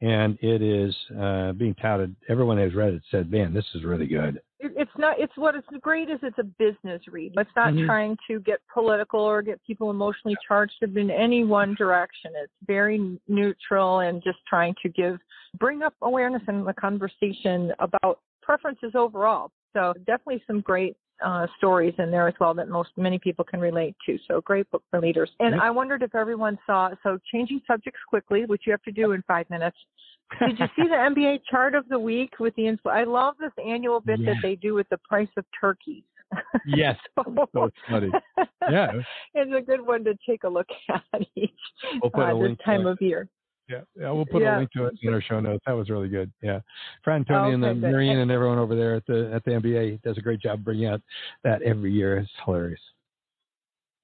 and 0.00 0.38
it 0.42 0.62
is 0.62 0.94
uh, 1.18 1.52
being 1.52 1.74
touted. 1.74 2.14
Everyone 2.28 2.58
has 2.58 2.74
read 2.74 2.94
it 2.94 3.02
said, 3.10 3.30
"Man, 3.30 3.54
this 3.54 3.64
is 3.74 3.84
really 3.84 4.06
good." 4.06 4.40
It's 4.76 4.90
not 4.98 5.18
it's 5.18 5.36
what 5.36 5.54
it's 5.54 5.66
great 5.80 6.08
is 6.10 6.18
it's 6.22 6.38
a 6.38 6.44
business 6.44 7.02
read 7.10 7.32
it's 7.36 7.50
not 7.56 7.72
Mhm. 7.72 7.86
trying 7.86 8.18
to 8.28 8.40
get 8.40 8.60
political 8.72 9.20
or 9.20 9.42
get 9.42 9.62
people 9.64 9.90
emotionally 9.90 10.36
charged 10.46 10.82
in 10.82 11.10
any 11.10 11.44
one 11.44 11.74
direction 11.74 12.32
it's 12.36 12.52
very 12.66 13.18
neutral 13.28 14.00
and 14.00 14.22
just 14.22 14.38
trying 14.46 14.74
to 14.82 14.88
give 14.88 15.18
bring 15.58 15.82
up 15.82 15.94
awareness 16.02 16.42
in 16.48 16.64
the 16.64 16.74
conversation 16.74 17.72
about 17.78 18.20
preferences 18.42 18.94
overall 18.94 19.50
so 19.72 19.92
definitely 20.06 20.42
some 20.46 20.60
great 20.60 20.96
uh, 21.24 21.46
stories 21.56 21.94
in 21.98 22.10
there 22.10 22.28
as 22.28 22.34
well 22.40 22.54
that 22.54 22.68
most 22.68 22.90
many 22.96 23.18
people 23.18 23.44
can 23.44 23.60
relate 23.60 23.94
to. 24.06 24.18
So 24.26 24.40
great 24.40 24.70
book 24.70 24.82
for 24.90 25.00
leaders. 25.00 25.30
And. 25.40 25.60
I 25.60 25.70
wondered 25.70 26.02
if 26.02 26.14
everyone 26.14 26.58
saw 26.66 26.90
so 27.02 27.18
changing 27.32 27.60
subjects 27.66 28.00
quickly, 28.08 28.44
which 28.46 28.62
you 28.66 28.72
have 28.72 28.82
to 28.82 28.92
do 28.92 29.12
in 29.12 29.22
five 29.22 29.48
minutes. 29.50 29.76
Did 30.40 30.58
you 30.58 30.66
see 30.76 30.88
the 30.88 30.94
MBA 30.96 31.40
chart 31.50 31.74
of 31.74 31.88
the 31.88 31.98
week 31.98 32.40
with 32.40 32.54
the 32.56 32.62
infl- 32.62 32.90
I 32.92 33.04
love 33.04 33.34
this 33.38 33.52
annual 33.64 34.00
bit 34.00 34.20
Yeah. 34.20 34.32
that 34.34 34.42
they 34.42 34.56
do 34.56 34.74
with 34.74 34.88
the 34.88 34.98
price 34.98 35.28
of 35.36 35.44
turkeys. 35.60 36.04
Yes. 36.66 36.96
so 37.16 37.48
it's 37.64 37.76
funny. 37.88 38.10
Yeah. 38.68 38.92
it's 39.34 39.52
a 39.56 39.60
good 39.60 39.86
one 39.86 40.02
to 40.04 40.16
take 40.28 40.44
a 40.44 40.48
look 40.48 40.66
at 40.88 41.02
each 41.36 41.50
We'll 42.02 42.10
uh, 42.14 42.34
a 42.34 42.48
this 42.48 42.58
time 42.64 42.86
of 42.86 43.00
year. 43.00 43.28
Yeah, 43.68 43.80
yeah, 43.98 44.10
we'll 44.10 44.26
put 44.26 44.42
Yeah. 44.42 44.56
a 44.56 44.58
link 44.58 44.72
to 44.72 44.86
it 44.86 44.94
in 45.02 45.14
our 45.14 45.22
show 45.22 45.40
notes. 45.40 45.62
That 45.66 45.72
was 45.72 45.88
really 45.88 46.08
good. 46.08 46.30
Yeah, 46.42 46.60
Fran 47.02 47.24
Tony 47.24 47.54
and 47.54 47.64
Okay, 47.64 47.74
the 47.74 47.80
good. 47.80 47.90
Marion 47.92 48.18
and 48.18 48.30
everyone 48.30 48.58
over 48.58 48.74
there 48.74 48.94
at 48.96 49.06
the 49.06 49.30
at 49.32 49.42
the 49.44 49.52
MBA 49.52 50.02
does 50.02 50.18
a 50.18 50.20
great 50.20 50.40
job 50.40 50.62
bringing 50.64 50.86
out 50.86 51.00
that 51.44 51.62
every 51.62 51.92
year. 51.92 52.18
It's 52.18 52.30
hilarious. 52.44 52.80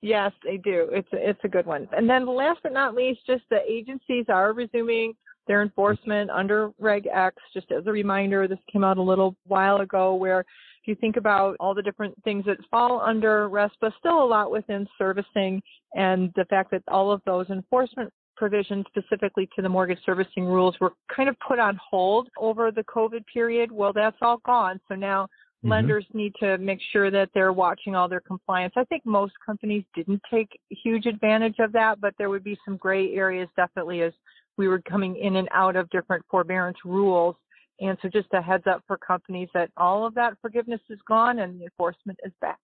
Yes, 0.03 0.33
they 0.45 0.57
do. 0.57 0.89
It's 0.93 1.13
a, 1.13 1.29
it's 1.29 1.41
a 1.45 1.49
good 1.49 1.67
one. 1.67 1.89
And 1.95 2.09
then 2.09 2.27
last 2.27 2.61
but 2.63 2.73
not 2.73 2.95
least, 2.95 3.21
just 3.27 3.43
the 3.51 3.61
agencies 3.71 4.25
are 4.31 4.55
resuming 4.55 5.13
their 5.47 5.63
enforcement 5.63 6.31
under 6.31 6.71
Reg 6.79 7.07
X. 7.07 7.37
Just 7.53 7.71
as 7.73 7.87
a 7.87 7.93
reminder, 7.93 8.47
this 8.47 8.59
came 8.73 8.85
out 8.85 8.99
a 8.99 9.03
little 9.03 9.37
while 9.47 9.79
ago 9.79 10.15
where 10.15 10.41
if 10.41 10.87
you 10.87 10.95
think 10.95 11.17
about 11.17 11.57
all 11.61 11.75
the 11.75 11.83
different 11.83 12.15
things 12.25 12.45
that 12.47 12.57
fall 12.71 13.01
under 13.01 13.49
RESPA, 13.49 13.93
still 13.99 14.23
a 14.23 14.25
lot 14.25 14.51
within 14.51 14.89
servicing 14.97 15.63
and 15.95 16.33
the 16.37 16.45
fact 16.47 16.71
that 16.71 16.83
all 16.89 17.13
of 17.13 17.21
those 17.27 17.49
enforcement 17.51 18.11
provisions 18.37 18.87
specifically 18.89 19.47
to 19.55 19.61
the 19.61 19.69
mortgage 19.69 19.99
servicing 20.07 20.47
rules 20.47 20.75
were 20.81 20.93
kind 21.15 21.29
of 21.29 21.37
put 21.47 21.59
on 21.59 21.79
hold 21.91 22.29
over 22.39 22.71
the 22.71 22.85
COVID 22.85 23.23
period. 23.33 23.71
Well, 23.71 23.93
that's 23.93 24.17
all 24.23 24.39
gone. 24.47 24.81
So 24.89 24.95
now 24.95 25.29
Mhm. 25.63 25.69
lenders 25.69 26.07
need 26.15 26.35
to 26.37 26.57
make 26.57 26.81
sure 26.81 27.11
that 27.11 27.29
they're 27.35 27.53
watching 27.53 27.95
all 27.95 28.09
their 28.09 28.21
compliance. 28.21 28.73
I 28.77 28.85
think 28.85 29.05
most 29.05 29.35
companies 29.45 29.85
didn't 29.95 30.23
take 30.31 30.59
huge 30.71 31.05
advantage 31.05 31.59
of 31.59 31.73
that, 31.73 32.01
but 32.01 32.15
there 32.17 32.31
would 32.31 32.45
be 32.45 32.59
some 32.65 32.79
gray 32.79 33.15
areas 33.15 33.49
definitely 33.57 34.01
as 34.01 34.15
we 34.61 34.69
were 34.69 34.83
coming 34.83 35.17
in 35.17 35.37
and 35.37 35.49
out 35.53 35.75
of 35.75 35.89
different 35.89 36.23
forbearance 36.31 36.77
rules. 36.85 37.35
And 37.81 37.97
so 38.03 38.11
just 38.11 38.29
a 38.35 38.43
heads 38.43 38.65
up 38.67 38.83
for 38.87 38.99
companies 38.99 39.49
that 39.55 39.71
all 39.79 40.07
of 40.07 40.13
that 40.17 40.35
forgiveness 40.43 40.83
is 40.91 40.99
gone 41.09 41.39
and 41.39 41.59
the 41.59 41.65
enforcement 41.65 42.19
is 42.27 42.33
back. 42.43 42.59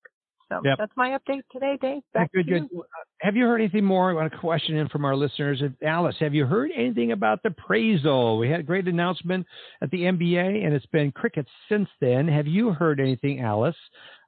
So 0.50 0.60
Yep. 0.62 0.76
that's 0.76 0.92
my 0.94 1.18
update 1.18 1.42
today, 1.50 1.78
Dave. 1.80 2.02
Back 2.12 2.30
good, 2.32 2.44
to 2.44 2.60
good. 2.60 2.68
you. 2.70 2.84
Have 3.22 3.34
you 3.34 3.46
heard 3.46 3.62
anything 3.62 3.86
more? 3.86 4.10
I 4.10 4.12
want 4.12 4.30
a 4.32 4.36
question 4.36 4.76
in 4.76 4.90
from 4.90 5.06
our 5.06 5.16
listeners. 5.16 5.62
Alice, 5.82 6.16
have 6.20 6.34
you 6.34 6.44
heard 6.44 6.70
anything 6.76 7.12
about 7.12 7.42
the 7.42 7.48
appraisal? 7.48 8.36
We 8.38 8.50
had 8.50 8.60
a 8.60 8.62
great 8.62 8.86
announcement 8.86 9.46
at 9.80 9.90
the 9.90 10.02
MBA, 10.02 10.66
and 10.66 10.74
it's 10.74 10.86
been 10.86 11.12
crickets 11.12 11.48
since 11.70 11.88
then. 12.02 12.28
Have 12.28 12.46
you 12.46 12.72
heard 12.72 13.00
anything, 13.00 13.40
Alice, 13.40 13.74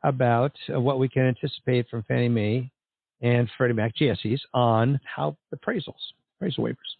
about 0.02 0.56
uh, 0.74 0.80
what 0.80 0.98
we 0.98 1.10
can 1.10 1.26
anticipate 1.26 1.86
from 1.90 2.02
Fannie 2.04 2.30
Mae 2.30 2.70
and 3.20 3.46
Freddie 3.58 3.74
Mac 3.74 3.94
GSEs 3.94 4.40
on 4.54 4.98
how 5.04 5.36
appraisals, 5.54 6.14
appraisal 6.38 6.64
waivers? 6.64 6.97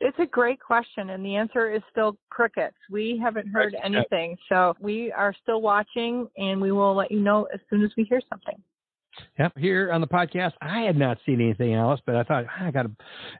It's 0.00 0.18
a 0.20 0.26
great 0.26 0.60
question, 0.60 1.10
and 1.10 1.24
the 1.24 1.34
answer 1.34 1.72
is 1.72 1.82
still 1.90 2.16
crickets. 2.30 2.76
We 2.88 3.20
haven't 3.20 3.48
heard 3.48 3.74
anything, 3.82 4.36
so 4.48 4.74
we 4.80 5.10
are 5.12 5.34
still 5.42 5.60
watching, 5.60 6.28
and 6.36 6.60
we 6.60 6.70
will 6.70 6.94
let 6.94 7.10
you 7.10 7.18
know 7.18 7.48
as 7.52 7.58
soon 7.68 7.82
as 7.82 7.90
we 7.96 8.04
hear 8.04 8.20
something. 8.30 8.62
Yep, 9.38 9.58
here 9.58 9.92
on 9.92 10.00
the 10.00 10.06
podcast, 10.06 10.52
I 10.60 10.80
had 10.80 10.96
not 10.96 11.18
seen 11.24 11.40
anything 11.40 11.74
else, 11.74 12.00
but 12.06 12.16
I 12.16 12.22
thought 12.24 12.44
"Ah, 12.48 12.66
I 12.66 12.70
got 12.70 12.82
to, 12.82 12.90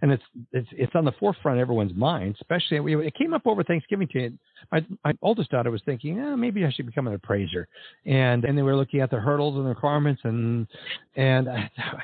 and 0.03 0.13
it's 0.13 0.23
it's 0.53 0.69
it's 0.73 0.93
on 0.95 1.05
the 1.05 1.13
forefront 1.13 1.59
of 1.59 1.63
everyone's 1.63 1.95
mind. 1.95 2.37
Especially, 2.41 2.79
it 3.07 3.15
came 3.15 3.35
up 3.35 3.47
over 3.47 3.63
Thanksgiving. 3.65 4.09
To 4.09 4.33
my 4.73 4.85
my 5.05 5.13
oldest 5.23 5.51
daughter 5.51 5.71
was 5.71 5.83
thinking, 5.85 6.19
eh, 6.19 6.37
maybe 6.37 6.65
I 6.65 6.71
should 6.71 6.87
become 6.87 7.07
an 7.07 7.15
appraiser, 7.15 7.69
and 8.07 8.45
and 8.45 8.57
they 8.57 8.63
were 8.63 8.77
looking 8.77 9.01
at 9.01 9.11
the 9.11 9.19
hurdles 9.19 9.57
and 9.57 9.65
the 9.65 9.71
requirements, 9.71 10.21
and 10.25 10.67
and 11.17 11.47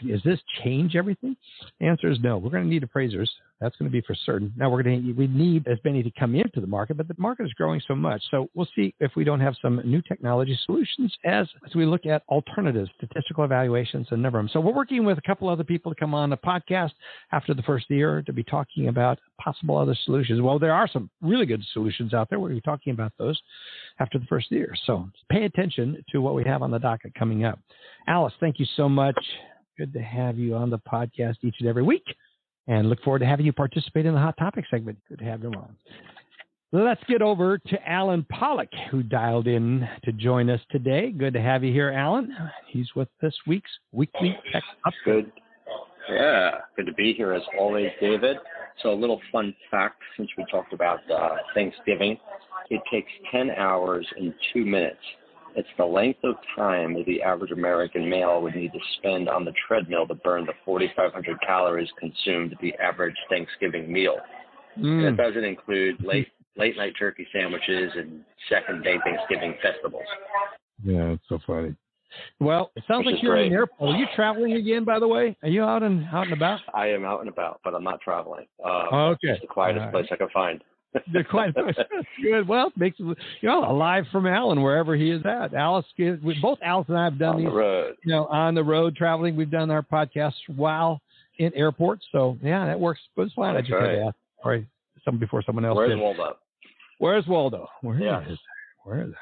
does 0.07 0.23
this 0.25 0.41
change 0.63 0.97
everything? 0.97 1.37
The 1.81 1.87
answer 1.87 2.11
is 2.11 2.19
no. 2.21 2.39
We're 2.39 2.51
going 2.51 2.65
to 2.65 2.71
need 2.71 2.83
appraisers. 2.83 3.31
That's 3.61 3.77
going 3.77 3.91
to 3.91 3.93
be 3.93 4.03
for 4.03 4.15
certain. 4.27 4.53
Now 4.57 4.69
we're 4.71 4.83
going 4.83 5.03
to 5.03 5.13
we 5.13 5.27
need 5.27 5.67
as 5.69 5.79
many 5.85 6.03
to 6.03 6.11
come 6.19 6.35
into 6.35 6.61
the 6.61 6.67
market, 6.67 6.97
but 6.97 7.09
the 7.09 7.15
market 7.17 7.47
is 7.47 7.53
growing 7.53 7.81
so 7.87 7.95
much, 7.95 8.23
so 8.31 8.49
we'll 8.55 8.69
see 8.75 8.95
if 9.01 9.13
we 9.17 9.25
don't 9.25 9.41
have 9.41 9.55
some 9.63 9.81
new 9.85 10.03
technology 10.03 10.59
solutions 10.67 11.17
as 11.25 11.47
as 11.67 11.75
we 11.75 11.87
look 11.87 12.07
at 12.07 12.23
alternatives, 12.29 12.91
statistical 12.97 13.45
evaluations, 13.55 14.09
and 14.11 14.25
them. 14.25 14.51
So 14.53 14.59
we're 14.61 14.75
working 14.75 15.05
with 15.05 15.17
a 15.19 15.23
couple 15.23 15.49
other 15.49 15.63
people 15.63 15.95
to 15.95 15.99
come 15.99 16.13
on 16.13 16.31
the 16.31 16.37
podcast 16.37 16.91
after 17.31 17.55
the 17.55 17.63
first 17.63 17.89
year 17.89 18.21
to 18.23 18.33
be 18.33 18.43
talking 18.43 18.89
about 18.89 19.19
possible 19.41 19.77
other 19.77 19.97
solutions. 20.05 20.43
Well, 20.43 20.59
there 20.59 20.73
are 20.73 20.89
some 20.89 21.09
really 21.23 21.47
good 21.47 21.63
solutions 21.73 22.13
out 22.13 22.29
there. 22.31 22.39
To 22.39 22.49
be 22.49 22.61
talking 22.61 22.93
about 22.93 23.13
those 23.19 23.41
after 24.01 24.19
the 24.19 24.27
first 24.27 24.51
year. 24.51 24.75
So 24.87 25.09
pay 25.31 25.45
attention 25.45 26.05
to 26.11 26.21
what 26.21 26.35
we 26.35 26.43
have 26.45 26.63
on 26.63 26.71
the 26.71 26.79
docket 26.79 27.15
coming 27.15 27.45
up. 27.45 27.59
Alice, 28.09 28.35
thank 28.41 28.59
you 28.59 28.67
so 28.77 28.89
much. 28.89 29.17
Good 29.79 29.93
to 29.93 30.01
have 30.01 30.37
you 30.37 30.57
on 30.57 30.71
the 30.71 30.79
podcast 30.79 31.37
each 31.43 31.57
and 31.61 31.69
every 31.69 31.83
week 31.83 32.05
and 32.67 32.89
look 32.89 33.03
forward 33.03 33.21
to 33.21 33.27
having 33.27 33.47
you 33.47 33.53
participate 33.53 34.07
in 34.07 34.15
the 34.15 34.21
hot 34.21 34.37
topic 34.37 34.65
segment. 34.71 34.99
Good 35.09 35.21
to 35.21 35.25
have 35.25 35.43
you 35.43 35.51
on. 35.51 35.77
Let's 36.75 37.05
get 37.09 37.23
over 37.23 37.57
to 37.57 37.89
Allen 37.89 38.27
Pollock, 38.29 38.71
who 38.91 39.05
dialed 39.05 39.47
in 39.47 39.89
to 40.03 40.11
join 40.11 40.51
us 40.51 40.59
today. 40.73 41.13
Good 41.13 41.33
to 41.35 41.41
have 41.41 41.63
you 41.63 41.73
here, 41.73 41.93
Alan. 41.93 42.37
He's 42.67 42.89
with 42.97 43.07
this 43.23 43.33
week's 43.47 43.71
weekly 43.93 44.37
tech 44.53 44.65
update. 44.85 44.93
Good. 45.05 45.33
Yeah, 46.11 46.51
good 46.75 46.87
to 46.87 46.93
be 46.95 47.13
here 47.13 47.33
as 47.33 47.43
always, 47.61 47.91
David. 48.01 48.39
So 48.83 48.93
a 48.93 48.93
little 48.93 49.21
fun 49.31 49.55
fact 49.71 50.03
since 50.17 50.29
we 50.37 50.45
talked 50.51 50.73
about 50.73 50.99
uh, 51.09 51.37
Thanksgiving, 51.55 52.19
it 52.71 52.81
takes 52.93 53.13
10 53.31 53.51
hours 53.53 54.05
and 54.19 54.35
two 54.53 54.65
minutes. 54.65 54.99
It's 55.55 55.69
the 55.79 55.85
length 55.85 56.25
of 56.25 56.35
time 56.57 56.95
that 56.95 57.07
the 57.07 57.23
average 57.23 57.53
American 57.53 58.11
male 58.11 58.43
would 58.43 58.57
need 58.57 58.73
to 58.73 58.81
spend 58.99 59.29
on 59.29 59.45
the 59.45 59.53
treadmill 59.69 60.09
to 60.09 60.15
burn 60.17 60.45
the 60.45 60.55
4,500 60.65 61.41
calories 61.47 61.89
consumed 62.01 62.53
at 62.53 62.59
the 62.59 62.75
average 62.83 63.15
Thanksgiving 63.31 63.93
meal. 63.93 64.17
Mm. 64.77 65.17
That 65.17 65.23
doesn't 65.23 65.45
include 65.45 66.05
late 66.05 66.27
late 66.57 66.77
night 66.77 66.95
turkey 66.99 67.27
sandwiches 67.33 67.93
and 67.97 68.21
second 68.49 68.83
day 68.85 68.97
Thanksgiving 69.05 69.55
festivals. 69.63 70.05
Yeah, 70.85 71.13
it's 71.13 71.23
so 71.29 71.39
funny. 71.47 71.75
Well, 72.39 72.71
it 72.77 72.85
sounds 72.87 73.07
Which 73.07 73.15
like 73.15 73.23
you're 73.25 73.37
in 73.39 73.51
the 73.51 73.57
airport. 73.57 73.95
Are 73.95 73.99
you 73.99 74.07
traveling 74.15 74.53
again, 74.53 74.85
by 74.85 75.01
the 75.01 75.09
way? 75.09 75.37
Are 75.43 75.49
you 75.49 75.65
out 75.65 75.83
and 75.83 76.07
out 76.13 76.25
and 76.25 76.33
about? 76.33 76.61
I 76.73 76.89
am 76.89 77.05
out 77.05 77.21
and 77.21 77.29
about, 77.29 77.61
but 77.65 77.75
I'm 77.75 77.83
not 77.83 78.01
traveling. 78.01 78.47
Um, 78.65 78.83
Oh, 78.93 79.07
okay. 79.13 79.29
It's 79.31 79.41
the 79.41 79.47
quietest 79.49 79.81
All 79.81 79.87
right. 79.87 79.93
place 79.93 80.07
I 80.13 80.17
can 80.17 80.29
find. 80.33 80.63
They're 81.13 81.25
quite 81.25 81.53
good. 82.23 82.47
Well, 82.47 82.71
makes 82.77 83.01
you 83.01 83.17
know 83.43 83.69
alive 83.69 84.05
from 84.13 84.29
Allen 84.29 84.63
wherever 84.63 84.95
he 84.95 85.11
is 85.11 85.23
at. 85.27 85.53
Alice, 85.55 85.85
we, 85.99 86.39
both 86.41 86.59
Alice 86.63 86.87
and 86.89 86.97
I 86.97 87.05
have 87.05 87.19
done 87.19 87.35
on 87.35 87.41
these, 87.41 87.49
the 87.49 87.53
road. 87.53 87.97
you 88.05 88.13
know, 88.13 88.27
on 88.27 88.55
the 88.55 88.63
road 88.63 88.95
traveling. 88.95 89.35
We've 89.35 89.51
done 89.51 89.73
our 89.73 89.83
podcasts 89.83 90.35
while 90.55 91.01
in 91.39 91.53
airports. 91.55 92.05
So 92.13 92.39
yeah, 92.43 92.65
that 92.67 92.79
works. 92.79 93.01
But 93.17 93.23
it's 93.23 93.35
fine. 93.35 93.55
That's 93.55 93.67
I 93.67 93.71
just 93.71 93.81
had 93.81 93.87
right. 93.89 93.95
to 93.97 94.03
ask. 94.05 94.17
Sorry, 94.41 94.67
some 95.05 95.19
before 95.19 95.43
someone 95.45 95.65
else 95.65 95.77
Where's. 95.77 95.99
Waldo? 95.99 96.37
Where's 97.05 97.27
Waldo? 97.27 97.69
Where 97.83 97.99
Yeah. 97.99 98.27
is? 98.27 98.39
Where 98.85 99.03
is 99.03 99.11
that? 99.11 99.19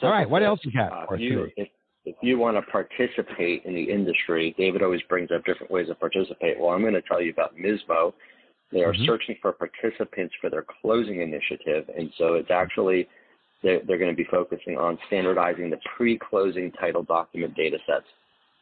So 0.00 0.08
All 0.08 0.12
right, 0.12 0.28
what 0.28 0.42
else 0.42 0.58
you 0.64 0.72
got 0.72 0.92
uh, 0.92 1.14
if 1.14 1.20
you, 1.20 1.52
if, 1.56 1.68
if 2.04 2.16
you 2.20 2.36
want 2.36 2.56
to 2.56 2.62
participate 2.62 3.64
in 3.64 3.76
the 3.76 3.84
industry, 3.84 4.56
David 4.58 4.82
always 4.82 5.02
brings 5.02 5.30
up 5.30 5.44
different 5.44 5.70
ways 5.70 5.86
to 5.86 5.94
participate. 5.94 6.58
Well, 6.58 6.70
I'm 6.70 6.80
going 6.80 6.94
to 6.94 7.02
tell 7.02 7.22
you 7.22 7.30
about 7.30 7.54
Mismo. 7.54 8.12
They 8.72 8.82
are 8.82 8.92
Mhm. 8.92 9.06
searching 9.06 9.36
for 9.40 9.52
participants 9.52 10.34
for 10.40 10.50
their 10.50 10.64
closing 10.64 11.20
initiative, 11.20 11.88
and 11.96 12.12
so 12.18 12.34
it's 12.34 12.50
actually 12.50 13.08
they're, 13.62 13.78
they're 13.86 13.98
going 13.98 14.10
to 14.10 14.16
be 14.16 14.28
focusing 14.28 14.76
on 14.76 14.98
standardizing 15.06 15.70
the 15.70 15.78
pre-closing 15.96 16.72
title 16.72 17.04
document 17.04 17.54
data 17.54 17.78
sets. 17.86 18.08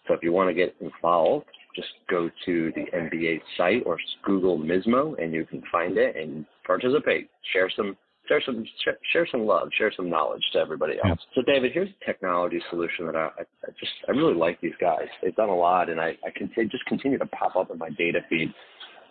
So 0.07 0.13
if 0.13 0.23
you 0.23 0.33
want 0.33 0.51
to 0.51 0.55
get 0.55 0.77
involved, 0.81 1.47
just 1.75 1.89
go 2.11 2.31
to 2.45 2.73
the 2.73 2.85
MBA 2.95 3.41
site 3.57 3.85
or 3.87 3.99
Google 4.23 4.59
Mismo, 4.59 5.19
and 5.19 5.33
you 5.33 5.47
can 5.47 5.63
find 5.73 5.97
it 5.97 6.15
and 6.15 6.45
participate. 6.67 7.31
Share 7.55 7.71
some 7.71 7.97
share 8.31 8.43
some 8.47 8.65
share, 9.13 9.27
some 9.31 9.45
love, 9.45 9.69
share 9.77 9.93
some 9.97 10.09
knowledge 10.09 10.43
to 10.53 10.59
everybody 10.61 10.95
else. 11.05 11.19
So 11.35 11.43
David, 11.43 11.73
here's 11.73 11.89
a 11.89 12.05
technology 12.05 12.63
solution 12.71 13.07
that 13.07 13.17
I, 13.17 13.27
I 13.27 13.43
I 13.65 13.71
just 13.79 13.93
I 14.09 14.13
really 14.13 14.35
like 14.35 14.61
these 14.61 14.75
guys. 14.81 15.09
They've 15.23 15.35
done 15.35 15.49
a 15.49 15.57
lot, 15.57 15.91
and 15.91 16.01
I 16.01 16.17
I 16.25 16.31
can 16.35 16.51
they 16.57 16.65
just 16.65 16.85
continue 16.87 17.19
to 17.19 17.27
pop 17.27 17.57
up 17.57 17.71
in 17.71 17.79
my 17.79 17.91
data 17.91 18.21
feed. 18.29 18.53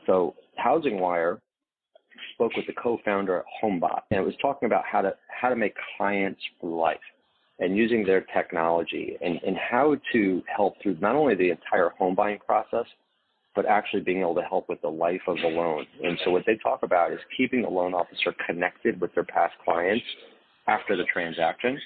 So 0.06 0.36
Housing 0.56 1.00
Wire 1.00 1.42
spoke 2.34 2.56
with 2.56 2.66
the 2.68 2.74
co-founder 2.74 3.40
at 3.40 3.46
HomeBot, 3.62 4.02
and 4.12 4.20
it 4.20 4.26
was 4.26 4.36
talking 4.42 4.68
about 4.68 4.84
how 4.90 5.02
to 5.02 5.14
how 5.28 5.50
to 5.50 5.56
make 5.56 5.76
clients 5.98 6.42
for 6.62 6.70
life 6.70 6.98
and 7.60 7.76
using 7.76 8.06
their 8.06 8.22
technology 8.34 9.18
and, 9.22 9.38
and 9.46 9.58
how 9.58 9.98
to 10.14 10.42
help 10.56 10.76
through 10.82 10.98
not 11.02 11.16
only 11.16 11.36
the 11.36 11.50
entire 11.50 11.90
home 11.90 12.16
buying 12.16 12.40
process, 12.40 12.86
but 13.56 13.66
actually 13.66 14.02
being 14.02 14.22
able 14.22 14.36
to 14.36 14.42
help 14.42 14.70
with 14.70 14.82
the 14.82 14.90
life 14.90 15.22
of 15.28 15.38
the 15.38 15.48
loan. 15.48 15.86
And 16.04 16.18
so 16.24 16.32
what 16.32 16.44
they 16.46 16.58
talk 16.62 16.84
about 16.84 17.12
is 17.12 17.20
keeping 17.36 17.62
the 17.62 17.70
loan 17.70 17.94
officer 17.94 18.34
connected 18.46 19.00
with 19.02 19.14
their 19.16 19.24
past 19.24 19.54
clients 19.64 20.06
after 20.68 20.96
the 20.96 21.04
transaction. 21.12 21.80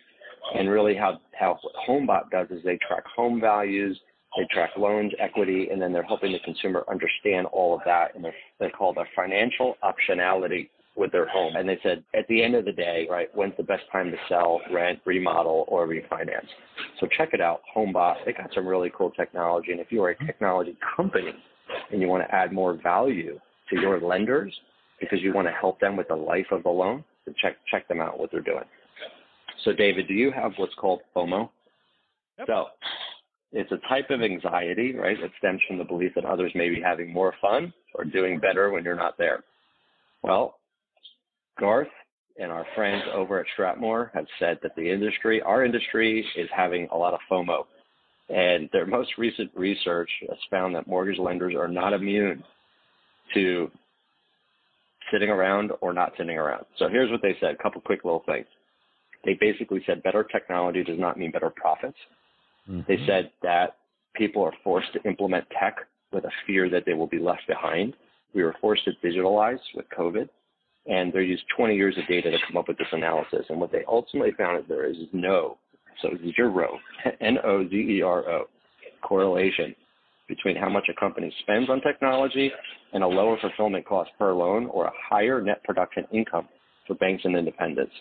And 0.55 0.69
really 0.69 0.95
how, 0.95 1.21
how 1.39 1.57
HomeBot 1.87 2.29
does 2.29 2.47
is 2.51 2.63
they 2.63 2.77
track 2.85 3.03
home 3.15 3.39
values, 3.39 3.97
they 4.37 4.45
track 4.51 4.71
loans, 4.77 5.13
equity, 5.19 5.69
and 5.71 5.81
then 5.81 5.93
they're 5.93 6.03
helping 6.03 6.33
the 6.33 6.39
consumer 6.39 6.83
understand 6.89 7.47
all 7.47 7.75
of 7.75 7.81
that. 7.85 8.15
And 8.15 8.25
they 8.59 8.69
call 8.69 8.93
the 8.93 9.05
financial 9.15 9.75
optionality 9.83 10.69
with 10.95 11.11
their 11.11 11.27
home. 11.27 11.55
And 11.55 11.67
they 11.67 11.79
said 11.81 12.03
at 12.13 12.27
the 12.27 12.43
end 12.43 12.55
of 12.55 12.65
the 12.65 12.71
day, 12.71 13.07
right, 13.09 13.29
when's 13.33 13.55
the 13.57 13.63
best 13.63 13.83
time 13.91 14.11
to 14.11 14.17
sell, 14.27 14.59
rent, 14.71 14.99
remodel, 15.05 15.65
or 15.67 15.87
refinance? 15.87 16.47
So 16.99 17.07
check 17.17 17.29
it 17.33 17.41
out, 17.41 17.61
HomeBot. 17.75 18.25
They 18.25 18.33
got 18.33 18.51
some 18.53 18.67
really 18.67 18.91
cool 18.95 19.11
technology. 19.11 19.71
And 19.71 19.79
if 19.79 19.91
you 19.91 20.03
are 20.03 20.09
a 20.09 20.25
technology 20.25 20.77
company 20.95 21.33
and 21.91 22.01
you 22.01 22.07
want 22.07 22.27
to 22.27 22.33
add 22.33 22.51
more 22.51 22.73
value 22.81 23.39
to 23.69 23.79
your 23.79 23.99
lenders 23.99 24.53
because 24.99 25.21
you 25.21 25.33
want 25.33 25.47
to 25.47 25.53
help 25.53 25.79
them 25.79 25.95
with 25.97 26.07
the 26.07 26.15
life 26.15 26.47
of 26.51 26.63
the 26.63 26.69
loan, 26.69 27.03
then 27.25 27.35
check 27.41 27.57
check 27.69 27.87
them 27.87 28.01
out 28.01 28.19
what 28.19 28.31
they're 28.31 28.41
doing. 28.41 28.63
So 29.63 29.73
David, 29.73 30.07
do 30.07 30.13
you 30.13 30.31
have 30.31 30.53
what's 30.57 30.73
called 30.75 31.01
FOMO? 31.15 31.49
Yep. 32.39 32.47
So 32.47 32.65
it's 33.51 33.71
a 33.71 33.77
type 33.87 34.09
of 34.09 34.21
anxiety, 34.21 34.95
right, 34.95 35.17
that 35.21 35.31
stems 35.37 35.61
from 35.67 35.77
the 35.77 35.83
belief 35.83 36.13
that 36.15 36.25
others 36.25 36.51
may 36.55 36.69
be 36.69 36.81
having 36.81 37.13
more 37.13 37.33
fun 37.39 37.71
or 37.93 38.03
doing 38.03 38.39
better 38.39 38.71
when 38.71 38.83
you're 38.83 38.95
not 38.95 39.17
there. 39.17 39.43
Well, 40.23 40.57
Garth 41.59 41.87
and 42.37 42.51
our 42.51 42.65
friends 42.75 43.03
over 43.13 43.39
at 43.39 43.45
STRATMOR 43.55 44.09
have 44.13 44.25
said 44.39 44.57
that 44.63 44.75
the 44.75 44.89
industry, 44.89 45.41
our 45.41 45.63
industry, 45.63 46.25
is 46.35 46.49
having 46.55 46.87
a 46.91 46.97
lot 46.97 47.13
of 47.13 47.19
FOMO. 47.31 47.65
And 48.29 48.69
their 48.71 48.85
most 48.85 49.11
recent 49.17 49.51
research 49.55 50.09
has 50.29 50.37
found 50.49 50.75
that 50.75 50.87
mortgage 50.87 51.19
lenders 51.19 51.55
are 51.55 51.67
not 51.67 51.93
immune 51.93 52.43
to 53.33 53.69
sitting 55.11 55.29
around 55.29 55.71
or 55.81 55.93
not 55.93 56.13
sitting 56.17 56.37
around. 56.37 56.65
So 56.77 56.87
here's 56.87 57.11
what 57.11 57.21
they 57.21 57.35
said 57.39 57.51
a 57.51 57.63
couple 57.63 57.81
quick 57.81 58.03
little 58.03 58.23
things. 58.25 58.47
They 59.25 59.37
basically 59.39 59.83
said 59.85 60.03
better 60.03 60.23
technology 60.23 60.83
does 60.83 60.99
not 60.99 61.17
mean 61.17 61.31
better 61.31 61.49
profits. 61.49 61.97
Mm-hmm. 62.69 62.81
They 62.87 63.05
said 63.05 63.31
that 63.41 63.77
people 64.15 64.43
are 64.43 64.53
forced 64.63 64.93
to 64.93 65.03
implement 65.03 65.45
tech 65.59 65.77
with 66.11 66.25
a 66.25 66.31
fear 66.45 66.69
that 66.69 66.83
they 66.85 66.93
will 66.93 67.07
be 67.07 67.19
left 67.19 67.47
behind. 67.47 67.95
We 68.33 68.43
were 68.43 68.55
forced 68.61 68.85
to 68.85 68.91
digitalize 69.03 69.59
with 69.75 69.85
COVID, 69.97 70.29
and 70.87 71.11
they 71.13 71.23
used 71.23 71.43
20 71.55 71.75
years 71.75 71.97
of 71.97 72.07
data 72.07 72.31
to 72.31 72.37
come 72.47 72.57
up 72.57 72.67
with 72.67 72.77
this 72.77 72.87
analysis. 72.91 73.45
And 73.49 73.59
what 73.59 73.71
they 73.71 73.83
ultimately 73.87 74.31
found 74.37 74.59
is 74.59 74.65
there 74.67 74.89
is 74.89 74.97
no, 75.11 75.57
so 76.01 76.09
zero, 76.35 76.79
N-O-Z-E-R-O, 77.21 78.45
correlation 79.01 79.75
between 80.27 80.55
how 80.55 80.69
much 80.69 80.87
a 80.89 80.99
company 80.99 81.33
spends 81.41 81.69
on 81.69 81.81
technology 81.81 82.51
and 82.93 83.03
a 83.03 83.07
lower 83.07 83.37
fulfillment 83.41 83.85
cost 83.85 84.09
per 84.17 84.33
loan 84.33 84.67
or 84.67 84.85
a 84.85 84.93
higher 85.09 85.41
net 85.41 85.63
production 85.63 86.05
income 86.11 86.47
for 86.87 86.95
banks 86.95 87.23
and 87.25 87.35
independents. 87.35 87.91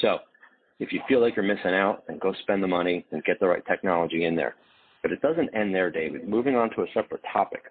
So 0.00 0.18
if 0.78 0.92
you 0.92 1.00
feel 1.08 1.20
like 1.20 1.36
you're 1.36 1.44
missing 1.44 1.74
out, 1.74 2.04
then 2.06 2.18
go 2.18 2.32
spend 2.42 2.62
the 2.62 2.68
money 2.68 3.04
and 3.10 3.24
get 3.24 3.40
the 3.40 3.46
right 3.46 3.64
technology 3.66 4.24
in 4.24 4.36
there. 4.36 4.54
But 5.02 5.12
it 5.12 5.22
doesn't 5.22 5.54
end 5.54 5.74
there, 5.74 5.90
David. 5.90 6.28
Moving 6.28 6.56
on 6.56 6.70
to 6.70 6.82
a 6.82 6.86
separate 6.92 7.22
topic. 7.32 7.62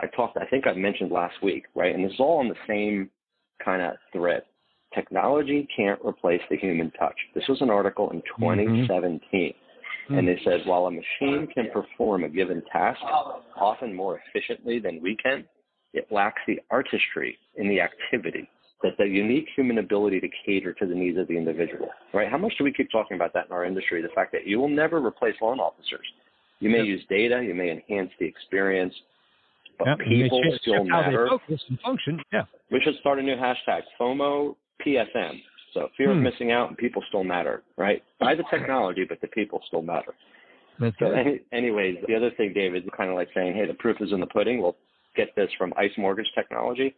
I 0.00 0.06
talked, 0.14 0.36
I 0.36 0.46
think 0.46 0.66
I 0.66 0.74
mentioned 0.74 1.12
last 1.12 1.34
week, 1.42 1.64
right? 1.74 1.94
And 1.94 2.04
this 2.04 2.12
is 2.12 2.20
all 2.20 2.38
on 2.38 2.48
the 2.48 2.54
same 2.68 3.10
kind 3.64 3.80
of 3.80 3.94
thread. 4.12 4.42
Technology 4.94 5.68
can't 5.74 6.00
replace 6.04 6.42
the 6.50 6.56
human 6.56 6.90
touch. 6.92 7.16
This 7.34 7.44
was 7.48 7.60
an 7.60 7.70
article 7.70 8.10
in 8.10 8.18
mm-hmm. 8.18 8.42
2017. 8.42 9.54
And 10.10 10.28
they 10.28 10.38
said 10.44 10.60
while 10.66 10.86
a 10.86 10.90
machine 10.90 11.48
can 11.54 11.70
perform 11.72 12.24
a 12.24 12.28
given 12.28 12.62
task 12.70 13.00
often 13.56 13.94
more 13.94 14.20
efficiently 14.28 14.78
than 14.78 15.00
we 15.00 15.16
can, 15.16 15.44
it 15.94 16.06
lacks 16.10 16.42
the 16.46 16.58
artistry 16.70 17.38
in 17.56 17.68
the 17.68 17.80
activity 17.80 18.48
that 18.82 18.98
the 18.98 19.06
unique 19.06 19.46
human 19.56 19.78
ability 19.78 20.20
to 20.20 20.28
cater 20.44 20.74
to 20.74 20.86
the 20.86 20.94
needs 20.94 21.16
of 21.16 21.26
the 21.28 21.36
individual, 21.38 21.88
right? 22.12 22.30
How 22.30 22.36
much 22.36 22.52
do 22.58 22.64
we 22.64 22.72
keep 22.72 22.90
talking 22.92 23.14
about 23.14 23.32
that 23.32 23.46
in 23.46 23.52
our 23.52 23.64
industry? 23.64 24.02
The 24.02 24.08
fact 24.14 24.30
that 24.32 24.46
you 24.46 24.58
will 24.58 24.68
never 24.68 24.98
replace 24.98 25.34
loan 25.40 25.58
officers. 25.58 26.04
You 26.60 26.68
may 26.68 26.82
use 26.82 27.02
data, 27.08 27.42
you 27.42 27.54
may 27.54 27.70
enhance 27.70 28.10
the 28.20 28.26
experience, 28.26 28.94
but 29.78 29.88
Yep, 29.88 29.98
people 30.06 30.40
still 30.60 30.74
shift 30.74 30.90
how 30.90 31.02
they 31.02 31.06
matter. 31.08 31.28
focus 31.28 31.62
and 31.68 31.80
function. 31.80 32.20
Yeah. 32.32 32.44
We 32.70 32.80
should 32.84 32.96
start 33.00 33.18
a 33.18 33.22
new 33.22 33.36
hashtag, 33.36 33.82
FOMO 33.98 34.54
PSM. 34.80 35.42
So 35.72 35.90
fear 35.96 36.10
of 36.10 36.18
Hmm. 36.18 36.22
missing 36.24 36.52
out 36.52 36.68
and 36.68 36.78
people 36.78 37.02
still 37.08 37.24
matter, 37.24 37.62
right? 37.76 38.02
Buy 38.20 38.34
the 38.34 38.44
technology, 38.44 39.04
but 39.04 39.20
the 39.20 39.28
people 39.28 39.60
still 39.66 39.82
matter. 39.82 40.14
That's 40.78 40.98
So 40.98 41.10
any, 41.12 41.40
anyways, 41.52 41.98
the 42.06 42.14
other 42.14 42.30
thing, 42.30 42.52
David, 42.52 42.84
is 42.84 42.90
kind 42.96 43.10
of 43.10 43.16
like 43.16 43.28
saying, 43.32 43.54
hey, 43.54 43.66
the 43.66 43.74
proof 43.74 44.00
is 44.00 44.12
in 44.12 44.20
the 44.20 44.26
pudding. 44.26 44.60
We'll 44.60 44.76
get 45.14 45.34
this 45.36 45.50
from 45.58 45.72
ICE 45.76 45.96
Mortgage 45.98 46.30
Technology. 46.34 46.94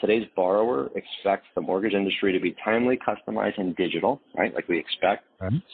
Today's 0.00 0.26
borrower 0.36 0.90
expects 0.94 1.48
the 1.54 1.60
mortgage 1.60 1.94
industry 1.94 2.32
to 2.32 2.38
be 2.38 2.54
timely, 2.64 2.96
customized, 2.96 3.58
and 3.58 3.74
digital, 3.76 4.20
right? 4.36 4.54
Like 4.54 4.68
we 4.68 4.78
expect. 4.78 5.24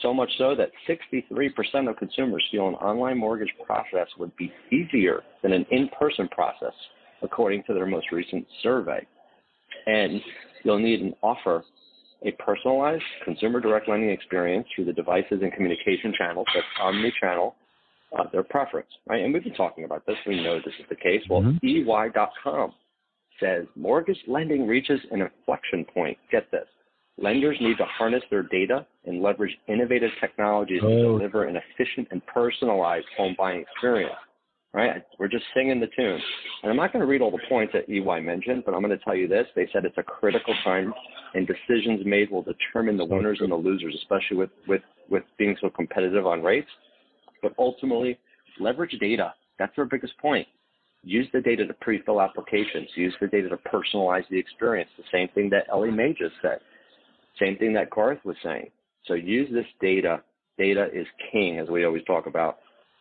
So 0.01 0.15
much 0.15 0.31
so 0.39 0.55
that 0.55 0.71
63% 0.89 1.89
of 1.89 1.97
consumers 1.97 2.43
feel 2.51 2.69
an 2.69 2.75
online 2.75 3.19
mortgage 3.19 3.53
process 3.65 4.09
would 4.19 4.35
be 4.37 4.53
easier 4.73 5.23
than 5.43 5.53
an 5.53 5.67
in-person 5.71 6.29
process, 6.29 6.73
according 7.23 7.65
to 7.65 7.75
their 7.75 7.87
most 7.87 8.11
recent 8.13 8.47
survey. 8.63 9.07
And 9.87 10.21
you'll 10.67 10.79
need 10.81 11.01
an 11.01 11.15
offer 11.23 11.65
a 12.25 12.33
personalized 12.33 13.05
consumer 13.25 13.61
direct 13.61 13.89
lending 13.89 14.11
experience 14.11 14.67
through 14.75 14.87
the 14.87 14.93
devices 14.93 15.39
and 15.43 15.53
communication 15.53 16.13
channels 16.19 16.47
that's 16.55 16.67
omni-channel, 16.81 17.55
uh, 18.19 18.25
their 18.33 18.43
preference, 18.43 18.89
right? 19.07 19.23
And 19.23 19.33
we've 19.33 19.45
been 19.45 19.55
talking 19.55 19.85
about 19.85 20.05
this. 20.07 20.17
We 20.27 20.43
know 20.43 20.57
this 20.57 20.75
is 20.81 20.87
the 20.89 20.97
case. 20.97 21.23
Well, 21.31 21.43
EY.com 21.63 22.73
says 23.39 23.67
mortgage 23.77 24.19
lending 24.27 24.67
reaches 24.67 24.99
an 25.13 25.21
inflection 25.21 25.85
point. 25.85 26.17
Get 26.33 26.51
this. 26.51 26.67
Lenders 27.19 27.59
need 27.61 27.77
to 27.79 27.85
harness 27.85 28.23
their 28.31 28.43
data 28.43 28.87
and 29.05 29.23
leverage 29.23 29.57
innovative 29.69 30.11
technologies 30.21 30.81
to 30.81 30.87
Oh. 30.87 31.19
deliver 31.19 31.45
an 31.45 31.57
efficient 31.57 32.09
and 32.11 32.25
personalized 32.27 33.07
home 33.17 33.35
buying 33.39 33.61
experience. 33.61 34.15
Right? 34.77 35.03
We're 35.19 35.29
just 35.29 35.45
singing 35.55 35.81
the 35.81 35.87
tune. 35.97 36.21
And 36.63 36.71
I'm 36.71 36.77
not 36.77 36.93
going 36.93 37.01
to 37.01 37.07
read 37.07 37.23
all 37.23 37.31
the 37.31 37.41
points 37.49 37.73
that 37.73 37.89
EY 37.89 38.21
mentioned, 38.21 38.65
but 38.67 38.75
I'm 38.75 38.83
going 38.83 38.97
to 38.97 39.03
tell 39.03 39.17
you 39.17 39.27
this. 39.27 39.47
They 39.57 39.67
said 39.73 39.87
it's 39.87 39.97
a 39.97 40.03
critical 40.03 40.55
time 40.65 40.93
and 41.33 41.49
decisions 41.49 42.05
made 42.05 42.31
will 42.31 42.43
determine 42.43 42.99
the 42.99 43.05
winners 43.07 43.39
and 43.41 43.51
the 43.51 43.57
losers, 43.57 43.95
especially 44.03 44.37
with, 44.37 44.51
with, 44.69 44.83
with 45.09 45.23
being 45.39 45.57
so 45.63 45.71
competitive 45.71 46.27
on 46.27 46.43
rates. 46.43 46.69
But 47.41 47.55
ultimately, 47.59 48.19
leverage 48.61 48.95
data. 49.01 49.33
That's 49.59 49.75
their 49.77 49.87
biggest 49.87 50.13
point. 50.19 50.47
Use 51.03 51.27
the 51.33 51.41
data 51.41 51.67
to 51.67 51.73
pre-fill 51.73 52.21
applications. 52.21 52.91
Use 52.97 53.15
the 53.19 53.29
data 53.29 53.49
to 53.49 53.57
personalize 53.57 54.29
the 54.29 54.39
experience. 54.39 54.91
The 54.99 55.05
same 55.11 55.29
thing 55.35 55.49
that 55.51 55.69
Ellie 55.73 55.91
Mae 55.91 56.15
just 56.19 56.35
said. 56.43 56.59
Same 57.41 57.57
thing 57.57 57.73
that 57.73 57.89
Garth 57.89 58.19
was 58.27 58.37
saying. 58.45 58.69
So 59.07 59.15
use 59.15 59.49
this 59.51 59.67
data. 59.81 60.21
Data 60.59 60.89
is 60.93 61.07
king, 61.33 61.61
as 61.61 61.69
we 61.69 61.87
always 61.87 62.05
talk 62.05 62.27
about. 62.27 62.59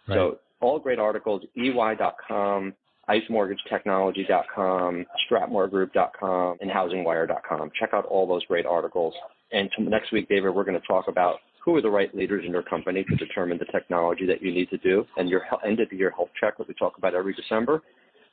So 0.07 0.39
all 0.61 0.79
great 0.79 0.99
articles, 0.99 1.43
ey.com. 1.55 2.73
icemortgagetechnology.com, 3.09 5.05
stratmorgroup.com, 5.29 6.57
and 6.59 6.71
housingwire.com. 6.71 7.71
Check 7.79 7.89
out 7.93 8.05
all 8.05 8.27
those 8.27 8.43
great 8.45 8.65
articles. 8.65 9.13
And 9.51 9.69
next 9.79 10.11
week, 10.11 10.27
David, 10.27 10.55
we're 10.55 10.63
going 10.63 10.79
to 10.79 10.87
talk 10.87 11.07
about 11.07 11.35
who 11.63 11.75
are 11.75 11.81
the 11.81 11.89
right 11.89 12.13
leaders 12.15 12.43
in 12.45 12.51
your 12.51 12.63
company 12.63 13.03
to 13.03 13.15
determine 13.15 13.57
the 13.57 13.65
technology 13.65 14.25
that 14.25 14.41
you 14.41 14.51
need 14.53 14.69
to 14.69 14.77
do 14.77 15.05
and 15.17 15.29
your 15.29 15.43
end 15.65 15.79
of 15.79 15.89
the 15.89 15.95
year 15.97 16.11
health 16.11 16.29
check 16.39 16.57
that 16.57 16.67
we 16.67 16.73
talk 16.75 16.97
about 16.97 17.15
every 17.15 17.33
December, 17.33 17.81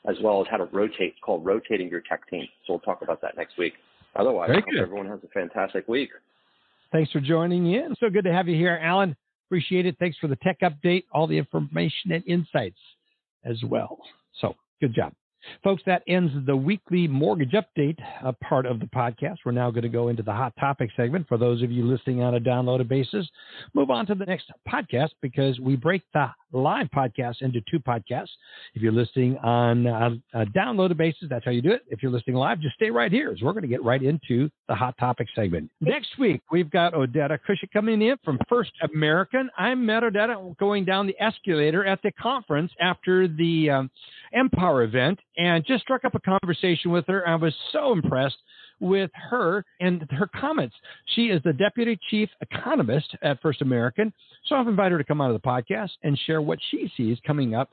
as 0.09 0.17
well 0.23 0.41
as 0.41 0.47
how 0.51 0.57
to 0.59 0.65
rotate, 0.65 1.15
called 1.23 1.45
rotating 1.45 1.89
your 1.89 2.03
tech 2.09 2.29
team. 2.29 2.47
So 2.67 2.75
we'll 2.75 2.81
talk 2.81 3.03
about 3.03 3.21
that 3.23 3.37
next 3.37 3.57
week. 3.59 3.75
Otherwise, 4.17 4.51
I 4.53 4.55
hope 4.57 4.65
everyone 4.79 5.09
has 5.09 5.21
a 5.25 5.29
fantastic 5.29 5.89
week. 5.89 6.11
Thanks 6.93 7.11
for 7.11 7.21
joining 7.21 7.73
in. 7.73 7.95
So 8.01 8.11
good 8.11 8.25
to 8.25 8.33
have 8.33 8.49
you 8.49 8.57
here, 8.57 8.79
Allen. 8.83 9.17
Appreciate 9.53 9.85
it. 9.85 9.97
Thanks 9.99 10.17
for 10.17 10.29
the 10.29 10.37
tech 10.37 10.61
update, 10.61 11.05
all 11.13 11.27
the 11.27 11.37
information 11.37 12.13
and 12.13 12.25
insights 12.27 12.79
as 13.45 13.63
well. 13.63 13.99
So 14.41 14.55
good 14.81 14.95
job. 14.95 15.13
Folks, 15.63 15.83
that 15.87 16.03
ends 16.07 16.33
the 16.47 16.57
weekly 16.57 17.09
mortgage 17.09 17.53
update 17.53 17.99
uh, 18.25 18.33
part 18.43 18.67
of 18.67 18.81
the 18.81 18.87
podcast. 18.87 19.37
We're 19.45 19.53
now 19.53 19.71
going 19.71 19.83
to 19.83 19.89
go 19.89 20.09
into 20.09 20.23
the 20.23 20.33
hot 20.33 20.53
topic 20.59 20.91
segment. 20.97 21.29
For 21.29 21.39
those 21.39 21.63
of 21.63 21.71
you 21.71 21.85
listening 21.85 22.23
on 22.23 22.35
a 22.35 22.41
downloaded 22.41 22.89
basis, 22.89 23.29
move 23.75 23.91
on 23.91 24.07
to 24.07 24.15
the 24.15 24.25
next 24.25 24.51
podcast 24.69 25.11
because 25.21 25.59
we 25.61 25.77
break 25.77 26.03
the 26.13 26.29
live 26.53 26.89
podcast 26.95 27.43
into 27.43 27.61
two 27.71 27.79
podcasts. 27.79 28.29
If 28.75 28.83
you're 28.83 28.93
listening 28.93 29.39
on 29.39 29.87
a, 29.87 30.19
a 30.35 30.47
downloaded 30.47 30.97
basis, 30.97 31.29
that's 31.31 31.45
how 31.45 31.51
you 31.51 31.63
do 31.63 31.73
it. 31.73 31.83
If 31.89 32.03
you're 32.03 32.13
listening 32.13 32.37
live, 32.37 32.61
just 32.61 32.75
stay 32.75 32.91
right 32.91 33.11
here 33.11 33.31
as 33.31 33.41
we're 33.41 33.53
going 33.53 33.63
to 33.63 33.69
get 33.69 33.83
right 33.83 34.03
into 34.03 34.51
the 34.69 34.75
hot 34.75 34.97
topic 34.99 35.29
segment. 35.35 35.71
Next 35.81 36.19
week, 36.19 36.43
we've 36.51 36.71
got 36.71 36.95
Odeta 36.95 37.39
Kushi 37.49 37.71
coming 37.73 38.03
in 38.03 38.17
from 38.25 38.39
First 38.49 38.73
American. 38.93 39.51
I 39.57 39.75
met 39.75 40.03
Odetta 40.03 40.57
going 40.59 40.85
down 40.85 41.07
the 41.07 41.21
escalator 41.21 41.85
at 41.85 42.01
the 42.03 42.13
conference 42.13 42.73
after 42.81 43.29
the 43.29 43.71
um, 43.71 43.91
Empower 44.33 44.83
event 44.83 45.19
and 45.37 45.65
just 45.67 45.83
struck 45.83 46.05
up 46.05 46.15
a 46.15 46.21
conversation 46.21 46.91
with 46.91 47.07
her. 47.07 47.27
I 47.27 47.35
was 47.37 47.55
so 47.73 47.93
impressed 47.93 48.37
with 48.81 49.11
her 49.31 49.65
and 49.81 50.07
her 50.11 50.29
comments. 50.39 50.75
She 51.15 51.27
is 51.27 51.41
the 51.45 51.53
deputy 51.53 51.99
chief 52.11 52.29
economist 52.41 53.15
at 53.23 53.41
First 53.41 53.63
American. 53.63 54.13
So 54.47 54.57
I've 54.57 54.69
invited 54.69 54.93
her 54.93 54.99
to 54.99 55.05
come 55.05 55.21
on 55.21 55.29
to 55.29 55.35
the 55.35 55.41
podcast 55.41 55.91
and 56.03 56.19
share 56.27 56.43
what 56.43 56.59
she 56.71 56.91
sees 56.97 57.19
coming 57.27 57.55
up 57.55 57.71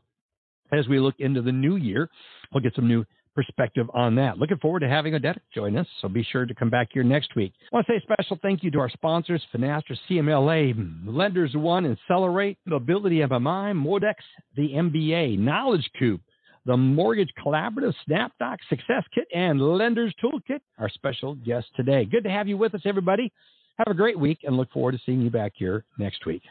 as 0.72 0.88
we 0.88 1.00
look 1.00 1.16
into 1.20 1.42
the 1.42 1.52
new 1.52 1.78
year. 1.78 2.10
We'll 2.54 2.64
get 2.64 2.76
some 2.76 2.88
new 2.88 3.06
perspective 3.36 3.88
on 3.94 4.16
that. 4.16 4.38
Looking 4.38 4.58
forward 4.58 4.82
to 4.82 4.90
having 4.90 5.14
Odeta 5.14 5.40
join 5.54 5.78
us, 5.78 5.88
so 6.02 6.10
be 6.10 6.24
sure 6.24 6.46
to 6.46 6.54
come 6.54 6.70
back 6.70 6.90
here 6.92 7.04
next 7.04 7.36
week. 7.36 7.54
I 7.72 7.76
want 7.76 7.88
to 7.88 7.94
say 7.94 7.98
a 7.98 8.02
special 8.02 8.38
thank 8.42 8.64
you 8.64 8.72
to 8.72 8.80
our 8.80 8.90
sponsors, 8.90 9.42
Finastra, 9.54 9.98
CMLA, 10.10 11.06
Lenders 11.06 11.56
One, 11.56 11.98
Aktelerate, 12.10 12.58
Mobility 12.66 13.20
MMI, 13.20 13.74
Modex, 13.74 14.16
the 14.56 14.70
MBA, 14.70 15.40
Knowledge 15.40 15.90
Coop, 15.98 16.22
the 16.66 16.78
Mortgage 16.78 17.30
Collaborative, 17.44 17.94
SnapDoc, 18.10 18.58
Success 18.70 19.04
Kit, 19.14 19.28
and 19.34 19.62
Lenders 19.62 20.14
Toolkit, 20.24 20.60
our 20.78 20.90
special 20.90 21.36
guest 21.36 21.68
today. 21.76 22.06
Good 22.06 22.24
to 22.24 22.30
have 22.30 22.48
you 22.48 22.58
with 22.58 22.76
us, 22.76 22.82
everybody. 22.86 23.32
Have 23.78 23.88
a 23.88 23.94
great 23.94 24.20
week 24.20 24.40
and 24.44 24.58
look 24.58 24.72
forward 24.72 24.92
to 24.92 25.00
seeing 25.06 25.22
you 25.22 25.30
back 25.30 25.54
here 25.56 25.86
next 25.98 26.26
week. 26.26 26.42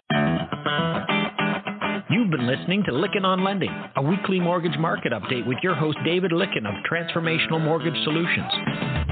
You've 2.11 2.31
been 2.31 2.47
listening 2.47 2.83
to 2.87 2.93
Lykken 2.93 3.25
on 3.25 3.45
Lending, 3.45 3.71
a 3.97 4.03
weekly 4.03 4.41
mortgage 4.41 4.79
market 4.79 5.13
update 5.13 5.47
with 5.47 5.59
your 5.63 5.75
host 5.75 5.99
David 6.05 6.33
Lykken 6.33 6.67
of 6.67 6.75
Transformational 6.91 7.63
Mortgage 7.63 8.03
Solutions. 8.05 8.51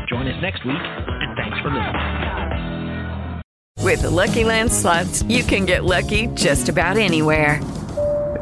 Join 0.09 0.26
us 0.26 0.40
next 0.40 0.64
week, 0.64 0.80
and 0.80 1.37
thanks 1.37 1.59
for 1.61 1.70
listening. 1.70 3.42
With 3.82 4.02
the 4.02 4.11
Lucky 4.11 4.44
Land 4.44 4.72
slots, 4.72 5.22
you 5.24 5.44
can 5.44 5.66
get 5.66 5.85
lucky 5.85 6.26
just 6.28 6.68
about 6.68 6.96
anywhere. 6.96 7.61